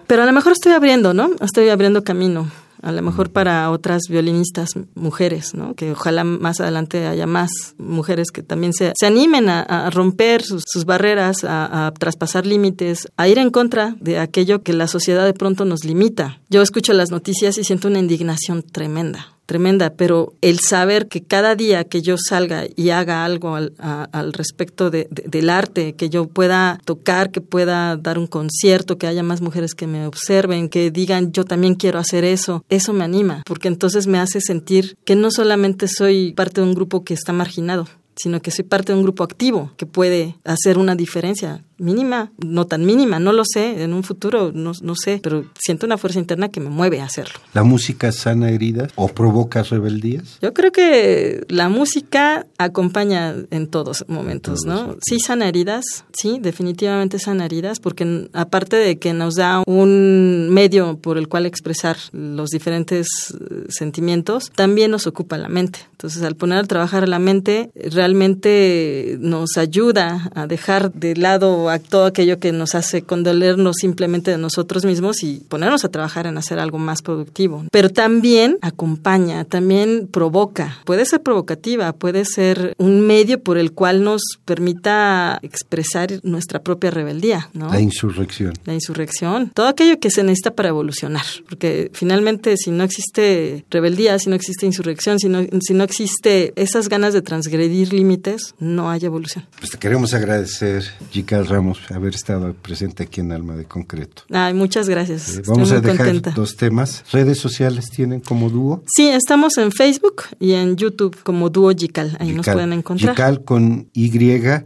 Pero 0.07 0.23
a 0.23 0.25
lo 0.25 0.33
mejor 0.33 0.51
estoy 0.53 0.73
abriendo, 0.73 1.13
¿no? 1.13 1.31
Estoy 1.41 1.69
abriendo 1.69 2.03
camino. 2.03 2.49
A 2.81 2.91
lo 2.91 3.01
mejor 3.01 3.31
para 3.31 3.71
otras 3.71 4.03
violinistas 4.09 4.69
mujeres, 4.93 5.55
¿no? 5.55 5.73
Que 5.73 5.93
ojalá 5.93 6.23
más 6.23 6.59
adelante 6.59 7.07
haya 7.07 7.25
más 7.25 7.49
mujeres 7.79 8.29
que 8.31 8.43
también 8.43 8.73
se, 8.73 8.93
se 8.95 9.07
animen 9.07 9.49
a, 9.49 9.89
romper 9.89 10.43
sus, 10.43 10.85
barreras, 10.85 11.43
a, 11.43 11.87
a, 11.87 11.91
traspasar 11.91 12.45
límites, 12.45 13.07
a 13.17 13.27
ir 13.27 13.39
en 13.39 13.49
contra 13.49 13.95
de 13.99 14.19
aquello 14.19 14.61
que 14.61 14.73
la 14.73 14.87
sociedad 14.87 15.25
de 15.25 15.33
pronto 15.33 15.65
nos 15.65 15.83
limita. 15.83 16.39
Yo 16.49 16.61
escucho 16.61 16.93
las 16.93 17.09
noticias 17.09 17.57
y 17.57 17.63
siento 17.63 17.87
una 17.87 17.99
indignación 17.99 18.61
tremenda 18.61 19.34
tremenda, 19.45 19.93
pero 19.93 20.33
el 20.41 20.59
saber 20.59 21.07
que 21.07 21.21
cada 21.23 21.55
día 21.55 21.83
que 21.83 22.01
yo 22.01 22.15
salga 22.17 22.65
y 22.75 22.89
haga 22.89 23.25
algo 23.25 23.55
al, 23.55 23.73
al 23.77 24.33
respecto 24.33 24.89
de, 24.89 25.07
del 25.09 25.49
arte, 25.49 25.93
que 25.93 26.09
yo 26.09 26.27
pueda 26.27 26.79
tocar, 26.85 27.31
que 27.31 27.41
pueda 27.41 27.95
dar 27.97 28.17
un 28.17 28.27
concierto, 28.27 28.97
que 28.97 29.07
haya 29.07 29.23
más 29.23 29.41
mujeres 29.41 29.73
que 29.73 29.87
me 29.87 30.07
observen, 30.07 30.69
que 30.69 30.91
digan 30.91 31.31
yo 31.31 31.45
también 31.45 31.75
quiero 31.75 31.99
hacer 31.99 32.23
eso, 32.23 32.63
eso 32.69 32.93
me 32.93 33.03
anima, 33.03 33.43
porque 33.45 33.67
entonces 33.67 34.07
me 34.07 34.19
hace 34.19 34.41
sentir 34.41 34.97
que 35.05 35.15
no 35.15 35.31
solamente 35.31 35.87
soy 35.87 36.33
parte 36.33 36.61
de 36.61 36.67
un 36.67 36.73
grupo 36.73 37.03
que 37.03 37.13
está 37.13 37.33
marginado, 37.33 37.87
sino 38.15 38.41
que 38.41 38.51
soy 38.51 38.63
parte 38.63 38.91
de 38.91 38.97
un 38.97 39.03
grupo 39.03 39.23
activo 39.23 39.71
que 39.77 39.85
puede 39.85 40.35
hacer 40.43 40.77
una 40.77 40.95
diferencia 40.95 41.63
mínima, 41.77 42.31
no 42.43 42.65
tan 42.65 42.85
mínima, 42.85 43.19
no 43.19 43.31
lo 43.33 43.43
sé, 43.45 43.83
en 43.83 43.93
un 43.93 44.03
futuro 44.03 44.51
no, 44.53 44.71
no, 44.81 44.95
sé, 44.95 45.19
pero 45.21 45.45
siento 45.59 45.85
una 45.85 45.97
fuerza 45.97 46.19
interna 46.19 46.49
que 46.49 46.59
me 46.59 46.69
mueve 46.69 47.01
a 47.01 47.05
hacerlo. 47.05 47.35
¿La 47.53 47.63
música 47.63 48.11
sana 48.11 48.49
heridas 48.49 48.91
o 48.95 49.07
provoca 49.07 49.63
rebeldías? 49.63 50.39
Yo 50.41 50.53
creo 50.53 50.71
que 50.71 51.45
la 51.49 51.69
música 51.69 52.45
acompaña 52.57 53.35
en 53.51 53.67
todos 53.67 54.05
momentos, 54.07 54.61
¿no? 54.65 54.97
Sí 55.05 55.19
sana 55.19 55.47
heridas, 55.47 56.05
sí, 56.13 56.39
definitivamente 56.41 57.19
sana 57.19 57.45
heridas, 57.45 57.79
porque 57.79 58.29
aparte 58.33 58.77
de 58.77 58.97
que 58.97 59.13
nos 59.13 59.35
da 59.35 59.63
un 59.65 60.49
medio 60.51 60.97
por 60.97 61.17
el 61.17 61.27
cual 61.27 61.45
expresar 61.45 61.97
los 62.11 62.49
diferentes 62.49 63.07
eh, 63.33 63.65
sentimientos, 63.69 64.51
también 64.55 64.91
nos 64.91 65.07
ocupa 65.07 65.37
la 65.37 65.49
mente. 65.49 65.79
Entonces, 65.91 66.23
al 66.23 66.35
poner 66.35 66.59
a 66.59 66.63
trabajar 66.63 67.07
la 67.07 67.19
mente, 67.19 67.71
realmente 67.75 69.17
nos 69.19 69.57
ayuda 69.57 70.29
a 70.35 70.47
dejar 70.47 70.93
de 70.93 71.15
lado 71.15 71.64
o 71.65 71.69
a 71.69 71.79
todo 71.79 72.05
aquello 72.05 72.39
que 72.39 72.51
nos 72.51 72.75
hace 72.75 73.01
condolernos 73.01 73.77
simplemente 73.79 74.31
de 74.31 74.37
nosotros 74.37 74.85
mismos 74.85 75.23
y 75.23 75.41
ponernos 75.47 75.83
a 75.83 75.89
trabajar 75.89 76.27
en 76.27 76.37
hacer 76.37 76.59
algo 76.59 76.77
más 76.77 77.01
productivo. 77.01 77.65
Pero 77.71 77.89
también 77.89 78.57
acompaña, 78.61 79.45
también 79.45 80.07
provoca. 80.07 80.79
Puede 80.85 81.05
ser 81.05 81.21
provocativa, 81.21 81.93
puede 81.93 82.25
ser 82.25 82.73
un 82.77 83.01
medio 83.01 83.41
por 83.41 83.57
el 83.57 83.71
cual 83.71 84.03
nos 84.03 84.21
permita 84.45 85.39
expresar 85.41 86.19
nuestra 86.23 86.61
propia 86.61 86.91
rebeldía, 86.91 87.49
¿no? 87.53 87.69
La 87.69 87.79
insurrección. 87.79 88.53
La 88.65 88.73
insurrección. 88.73 89.51
Todo 89.53 89.67
aquello 89.67 89.99
que 89.99 90.11
se 90.11 90.23
necesita 90.23 90.51
para 90.51 90.69
evolucionar. 90.69 91.25
Porque 91.49 91.89
finalmente, 91.93 92.57
si 92.57 92.71
no 92.71 92.83
existe 92.83 93.65
rebeldía, 93.69 94.19
si 94.19 94.29
no 94.29 94.35
existe 94.35 94.65
insurrección, 94.65 95.19
si 95.19 95.29
no, 95.29 95.45
si 95.61 95.73
no 95.73 95.83
existe 95.83 96.53
esas 96.55 96.89
ganas 96.89 97.13
de 97.13 97.21
transgredir 97.21 97.93
límites, 97.93 98.53
no 98.59 98.89
hay 98.89 99.05
evolución. 99.05 99.45
Pues 99.59 99.71
te 99.71 99.77
queremos 99.77 100.13
agradecer, 100.13 100.83
Jical 101.11 101.47
Haber 101.89 102.15
estado 102.15 102.53
presente 102.53 103.03
aquí 103.03 103.21
en 103.21 103.31
Alma 103.31 103.55
de 103.55 103.65
Concreto. 103.65 104.23
Ay, 104.31 104.53
muchas 104.53 104.89
gracias. 104.89 105.37
Eh, 105.37 105.43
vamos 105.47 105.71
a 105.71 105.79
dejar 105.79 106.33
dos 106.33 106.55
temas. 106.55 107.03
¿Redes 107.11 107.37
sociales 107.39 107.89
tienen 107.89 108.19
como 108.19 108.49
dúo? 108.49 108.83
Sí, 108.87 109.07
estamos 109.07 109.57
en 109.57 109.71
Facebook 109.71 110.23
y 110.39 110.53
en 110.53 110.75
YouTube 110.75 111.17
como 111.23 111.49
Dúo 111.49 111.71
Jical. 111.75 112.17
Ahí 112.19 112.33
nos 112.33 112.45
pueden 112.45 112.73
encontrar. 112.73 113.15
Jical 113.15 113.43
con 113.43 113.89
Y 113.93 114.11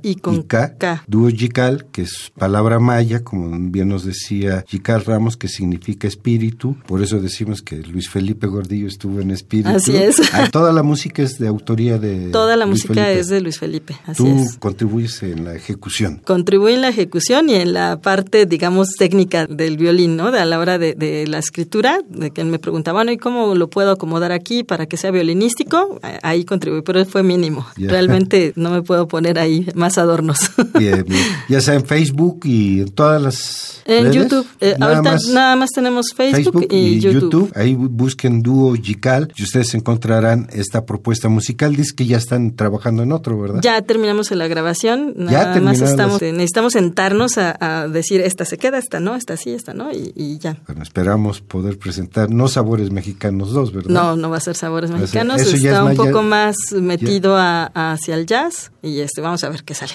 y 0.04 0.16
con 0.16 0.44
K. 0.44 1.04
Dúo 1.08 1.30
Jical, 1.30 1.86
que 1.92 2.04
es 2.04 2.32
palabra 2.38 2.80
maya, 2.80 3.24
como 3.24 3.58
bien 3.72 3.90
nos 3.90 4.06
decía 4.06 4.64
Jical 4.68 5.06
Ramos, 5.06 5.38
que 5.38 5.48
significa 5.48 6.08
espíritu. 6.08 6.76
Por 6.88 7.02
eso 7.04 7.20
decimos 7.20 7.62
que 7.62 7.78
Luis 7.78 8.10
Felipe 8.10 8.48
Gordillo 8.48 8.88
estuvo 8.88 9.20
en 9.20 9.32
espíritu. 9.32 9.70
Así 9.70 9.96
es. 9.96 10.18
Ah, 10.32 10.48
toda 10.52 10.72
la 10.72 10.84
música 10.84 11.24
es 11.24 11.40
de 11.40 11.48
autoría 11.48 11.98
de. 11.98 12.30
Toda 12.30 12.56
la 12.56 12.66
música 12.66 13.10
es 13.12 13.28
de 13.28 13.42
Luis 13.42 13.58
Felipe. 13.58 13.98
Así 14.06 14.24
Tú 14.24 14.44
es. 14.44 14.58
contribuyes 14.58 15.22
en 15.24 15.44
la 15.44 15.56
ejecución. 15.56 16.22
Contribuye 16.24 16.78
en 16.80 16.84
la 16.84 16.90
ejecución 16.90 17.50
y 17.50 17.56
en 17.56 17.74
la 17.74 18.00
parte, 18.02 18.46
digamos, 18.46 18.90
técnica 18.98 19.46
del 19.46 19.78
violín, 19.78 20.16
¿no? 20.16 20.32
De 20.32 20.40
a 20.40 20.46
la 20.46 20.60
hora 20.60 20.78
de, 20.78 21.26
la 21.28 21.38
escritura, 21.38 22.00
de 22.08 22.32
que 22.32 22.44
me 22.44 22.60
preguntaba, 22.60 23.00
bueno, 23.00 23.12
¿y 23.12 23.18
cómo 23.18 23.54
lo 23.56 23.70
puedo 23.70 23.92
acomodar 23.92 24.32
aquí 24.32 24.64
para 24.64 24.86
que 24.86 24.98
sea 24.98 25.12
violinístico? 25.12 26.00
Ahí 26.24 26.46
contribuí, 26.46 26.82
pero 26.82 27.06
fue 27.06 27.24
mínimo. 27.24 27.66
Realmente 27.78 28.54
no 28.56 28.72
me 28.72 28.82
puedo 28.82 29.08
poner 29.08 29.40
ahí 29.40 29.68
más 29.76 29.98
adornos. 29.98 30.40
Bien, 30.78 31.04
bien. 31.08 31.24
Ya 31.50 31.62
sea 31.62 31.74
en 31.74 31.86
Facebook 31.86 32.42
y 32.44 32.82
en 32.82 32.92
todas 32.92 33.22
las. 33.22 33.82
En 33.86 34.12
YouTube. 34.12 34.46
Eh, 34.62 34.76
ahorita 34.80 35.18
nada 35.34 35.56
más 35.56 35.70
tenemos 35.74 36.14
Facebook, 36.16 36.68
y, 36.70 37.00
YouTube. 37.00 37.52
Ahí 37.56 37.76
busquen 37.76 38.42
Dúo 38.42 38.76
Jical 38.76 39.34
y 39.36 39.44
ustedes 39.44 39.74
encontrarán 39.74 40.48
esta 40.52 40.86
propuesta 40.86 41.28
musical. 41.28 41.76
Dice 41.76 41.94
que 41.96 42.06
ya 42.06 42.18
están 42.18 42.56
trabajando 42.56 43.04
en 43.04 43.12
otro, 43.12 43.40
¿verdad? 43.40 43.62
Ya 43.62 43.82
terminamos 43.82 44.30
la 44.32 44.48
grabación. 44.48 45.14
Nada 45.18 45.60
más 45.60 45.82
estamos, 45.82 46.22
necesitamos 46.22 46.69
sentarnos 46.70 47.38
a, 47.38 47.88
decir 47.88 48.22
esta 48.22 48.46
se 48.46 48.58
queda, 48.58 48.78
esta 48.78 49.00
no, 49.00 49.16
esta 49.16 49.38
sí, 49.38 49.52
esta 49.52 49.74
no, 49.74 49.92
y, 49.92 50.38
ya. 50.40 50.58
Bueno, 50.68 50.84
esperamos 50.84 51.42
poder 51.42 51.78
presentar 51.78 52.30
no 52.30 52.48
sabores 52.48 52.92
mexicanos 52.92 53.52
dos, 53.52 53.74
¿verdad? 53.74 53.90
No, 53.90 54.16
no 54.16 54.30
va 54.30 54.38
a 54.38 54.42
ser 54.42 54.56
sabores 54.56 54.92
mexicanos. 54.92 55.42
Está 55.42 55.84
un 55.84 55.96
poco 55.96 56.22
más 56.22 56.56
metido 56.74 57.36
hacia 57.38 58.16
el 58.16 58.26
jazz 58.26 58.72
y 58.82 59.00
este, 59.00 59.22
vamos 59.22 59.44
a 59.44 59.50
ver 59.50 59.64
qué 59.64 59.74
sale. 59.74 59.92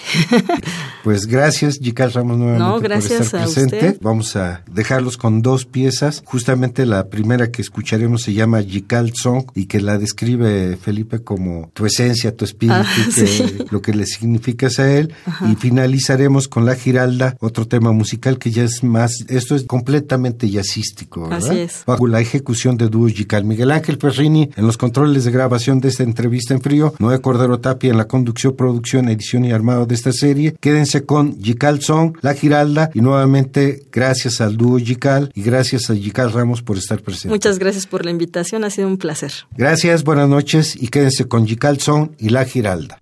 pues 1.05 1.27
gracias, 1.27 1.79
Jical 1.81 2.12
Ramos, 2.12 2.37
nuevamente 2.37 2.89
por 2.89 2.93
estar 2.93 3.45
presente. 3.45 3.99
Vamos 4.01 4.37
a 4.37 4.62
dejarlos 4.70 5.16
con 5.16 5.43
dos 5.43 5.64
piezas. 5.64 6.22
Justamente 6.25 6.85
la 6.85 7.09
primera 7.09 7.51
que 7.51 7.62
escucharemos 7.62 8.22
se 8.22 8.35
llama 8.35 8.62
Jical 8.62 9.12
Song 9.14 9.45
y 9.55 9.66
que 9.66 9.81
la 9.81 9.99
describe 9.99 10.77
Felipe 10.77 11.22
como 11.22 11.70
tu 11.72 11.87
esencia, 11.87 12.37
tu 12.37 12.45
espíritu, 12.45 12.81
ah, 12.81 13.64
lo 13.70 13.81
que 13.81 13.95
le 13.95 14.07
significas 14.07 14.79
a 14.79 14.91
él. 14.91 15.14
Y 15.51 15.55
finalizaremos 15.57 16.49
con 16.49 16.63
La 16.64 16.74
Giralda, 16.74 17.36
otro 17.40 17.66
tema 17.66 17.92
musical 17.92 18.38
que 18.38 18.50
ya 18.50 18.64
es 18.64 18.82
más, 18.82 19.24
esto 19.28 19.54
es 19.54 19.64
completamente 19.64 20.48
jazzístico, 20.48 21.28
¿verdad? 21.28 21.50
Así 21.50 21.58
es. 21.60 21.82
Bajo 21.86 22.06
la 22.06 22.20
ejecución 22.20 22.76
de 22.76 22.88
dúo 22.88 23.08
Jical. 23.08 23.44
Miguel 23.44 23.70
Ángel 23.70 23.98
Perrini 23.98 24.50
en 24.56 24.66
los 24.66 24.76
controles 24.76 25.24
de 25.24 25.30
grabación 25.30 25.80
de 25.80 25.88
esta 25.88 26.02
entrevista 26.02 26.54
en 26.54 26.60
frío, 26.60 26.94
Noé 26.98 27.20
Cordero 27.20 27.60
Tapia 27.60 27.90
en 27.90 27.96
la 27.96 28.06
conducción, 28.06 28.54
producción, 28.56 29.08
edición 29.08 29.44
y 29.44 29.52
armado 29.52 29.86
de 29.86 29.94
esta 29.94 30.12
serie. 30.12 30.56
Quédense 30.60 31.04
con 31.04 31.40
Jical 31.40 31.80
Song, 31.80 32.16
La 32.22 32.34
Giralda 32.34 32.90
y 32.94 33.00
nuevamente 33.00 33.84
gracias 33.92 34.40
al 34.40 34.56
dúo 34.56 34.78
Jical 34.78 35.30
y 35.34 35.42
gracias 35.42 35.90
a 35.90 35.94
Jical 35.94 36.32
Ramos 36.32 36.62
por 36.62 36.78
estar 36.78 37.00
presente. 37.00 37.28
Muchas 37.28 37.58
gracias 37.58 37.86
por 37.86 38.04
la 38.04 38.10
invitación, 38.10 38.64
ha 38.64 38.70
sido 38.70 38.88
un 38.88 38.98
placer. 38.98 39.32
Gracias, 39.56 40.04
buenas 40.04 40.28
noches 40.28 40.76
y 40.80 40.88
quédense 40.88 41.26
con 41.26 41.46
Jical 41.46 41.80
Song 41.80 42.10
y 42.18 42.30
La 42.30 42.44
Giralda. 42.44 43.00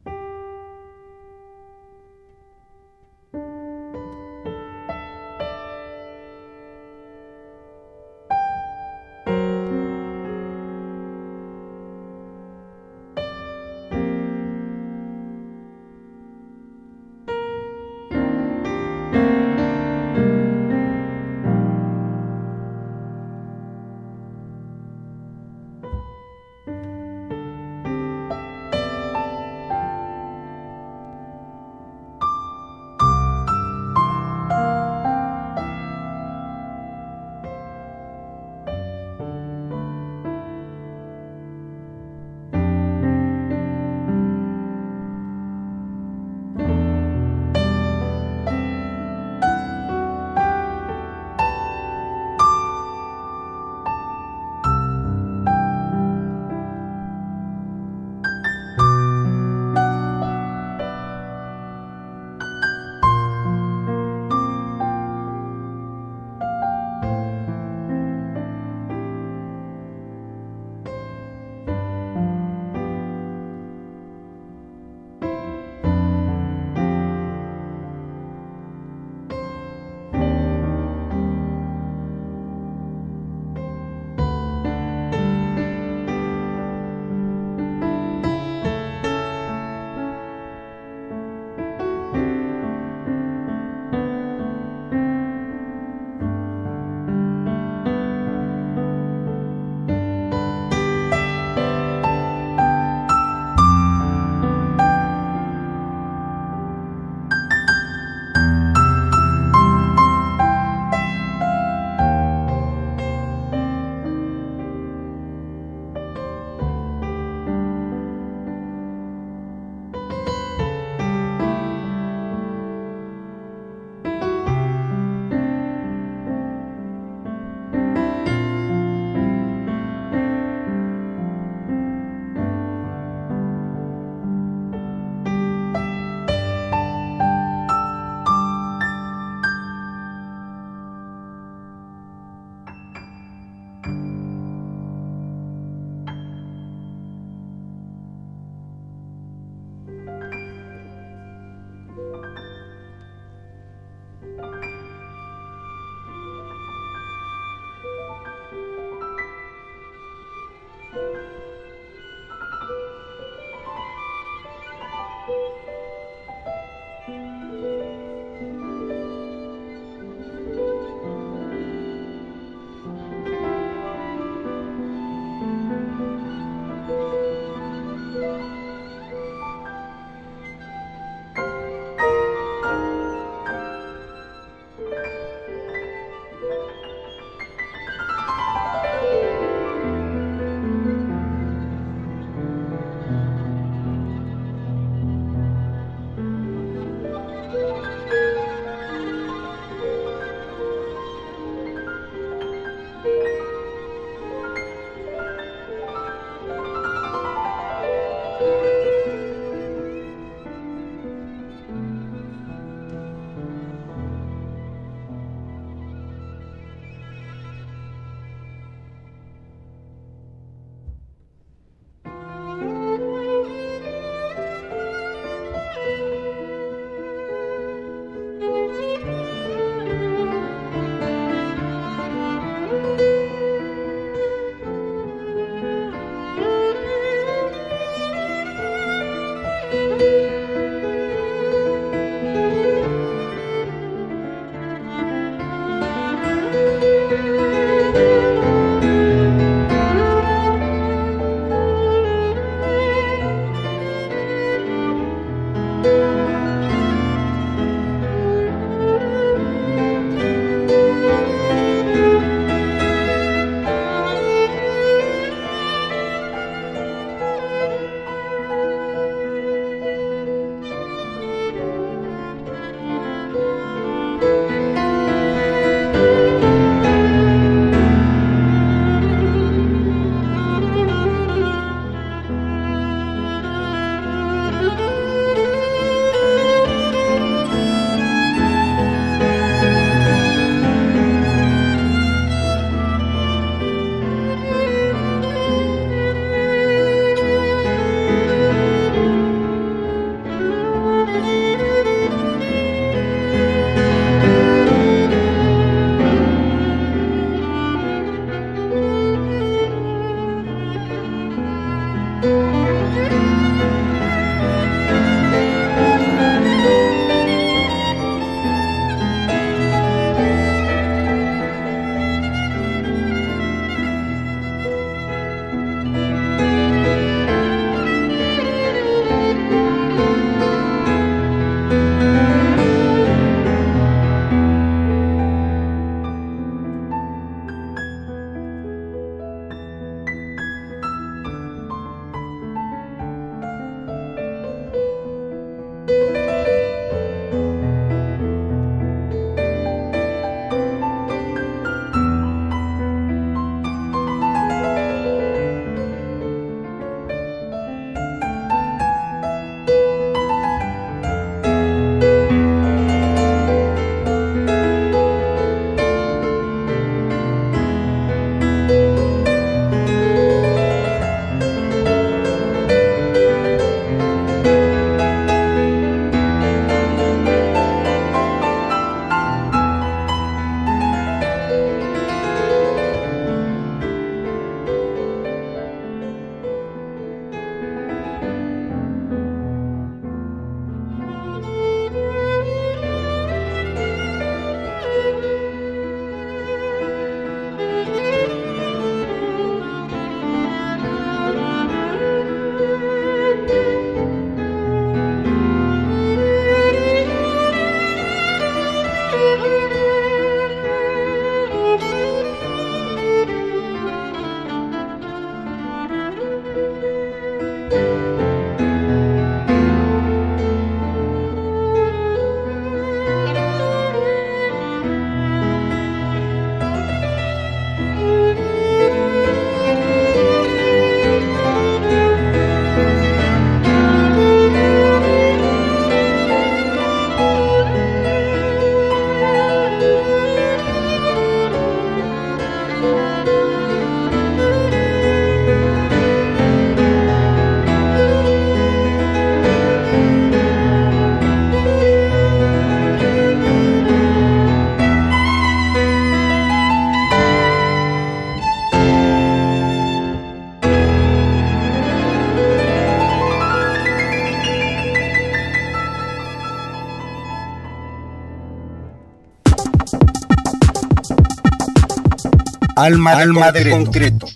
Alma, 472.85 473.13
Alma 473.13 473.53
de 473.53 473.71
concreto. 473.71 474.27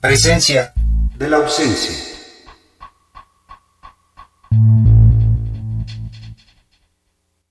Presencia 0.00 0.72
de 1.18 1.28
la 1.28 1.38
ausencia. 1.38 1.99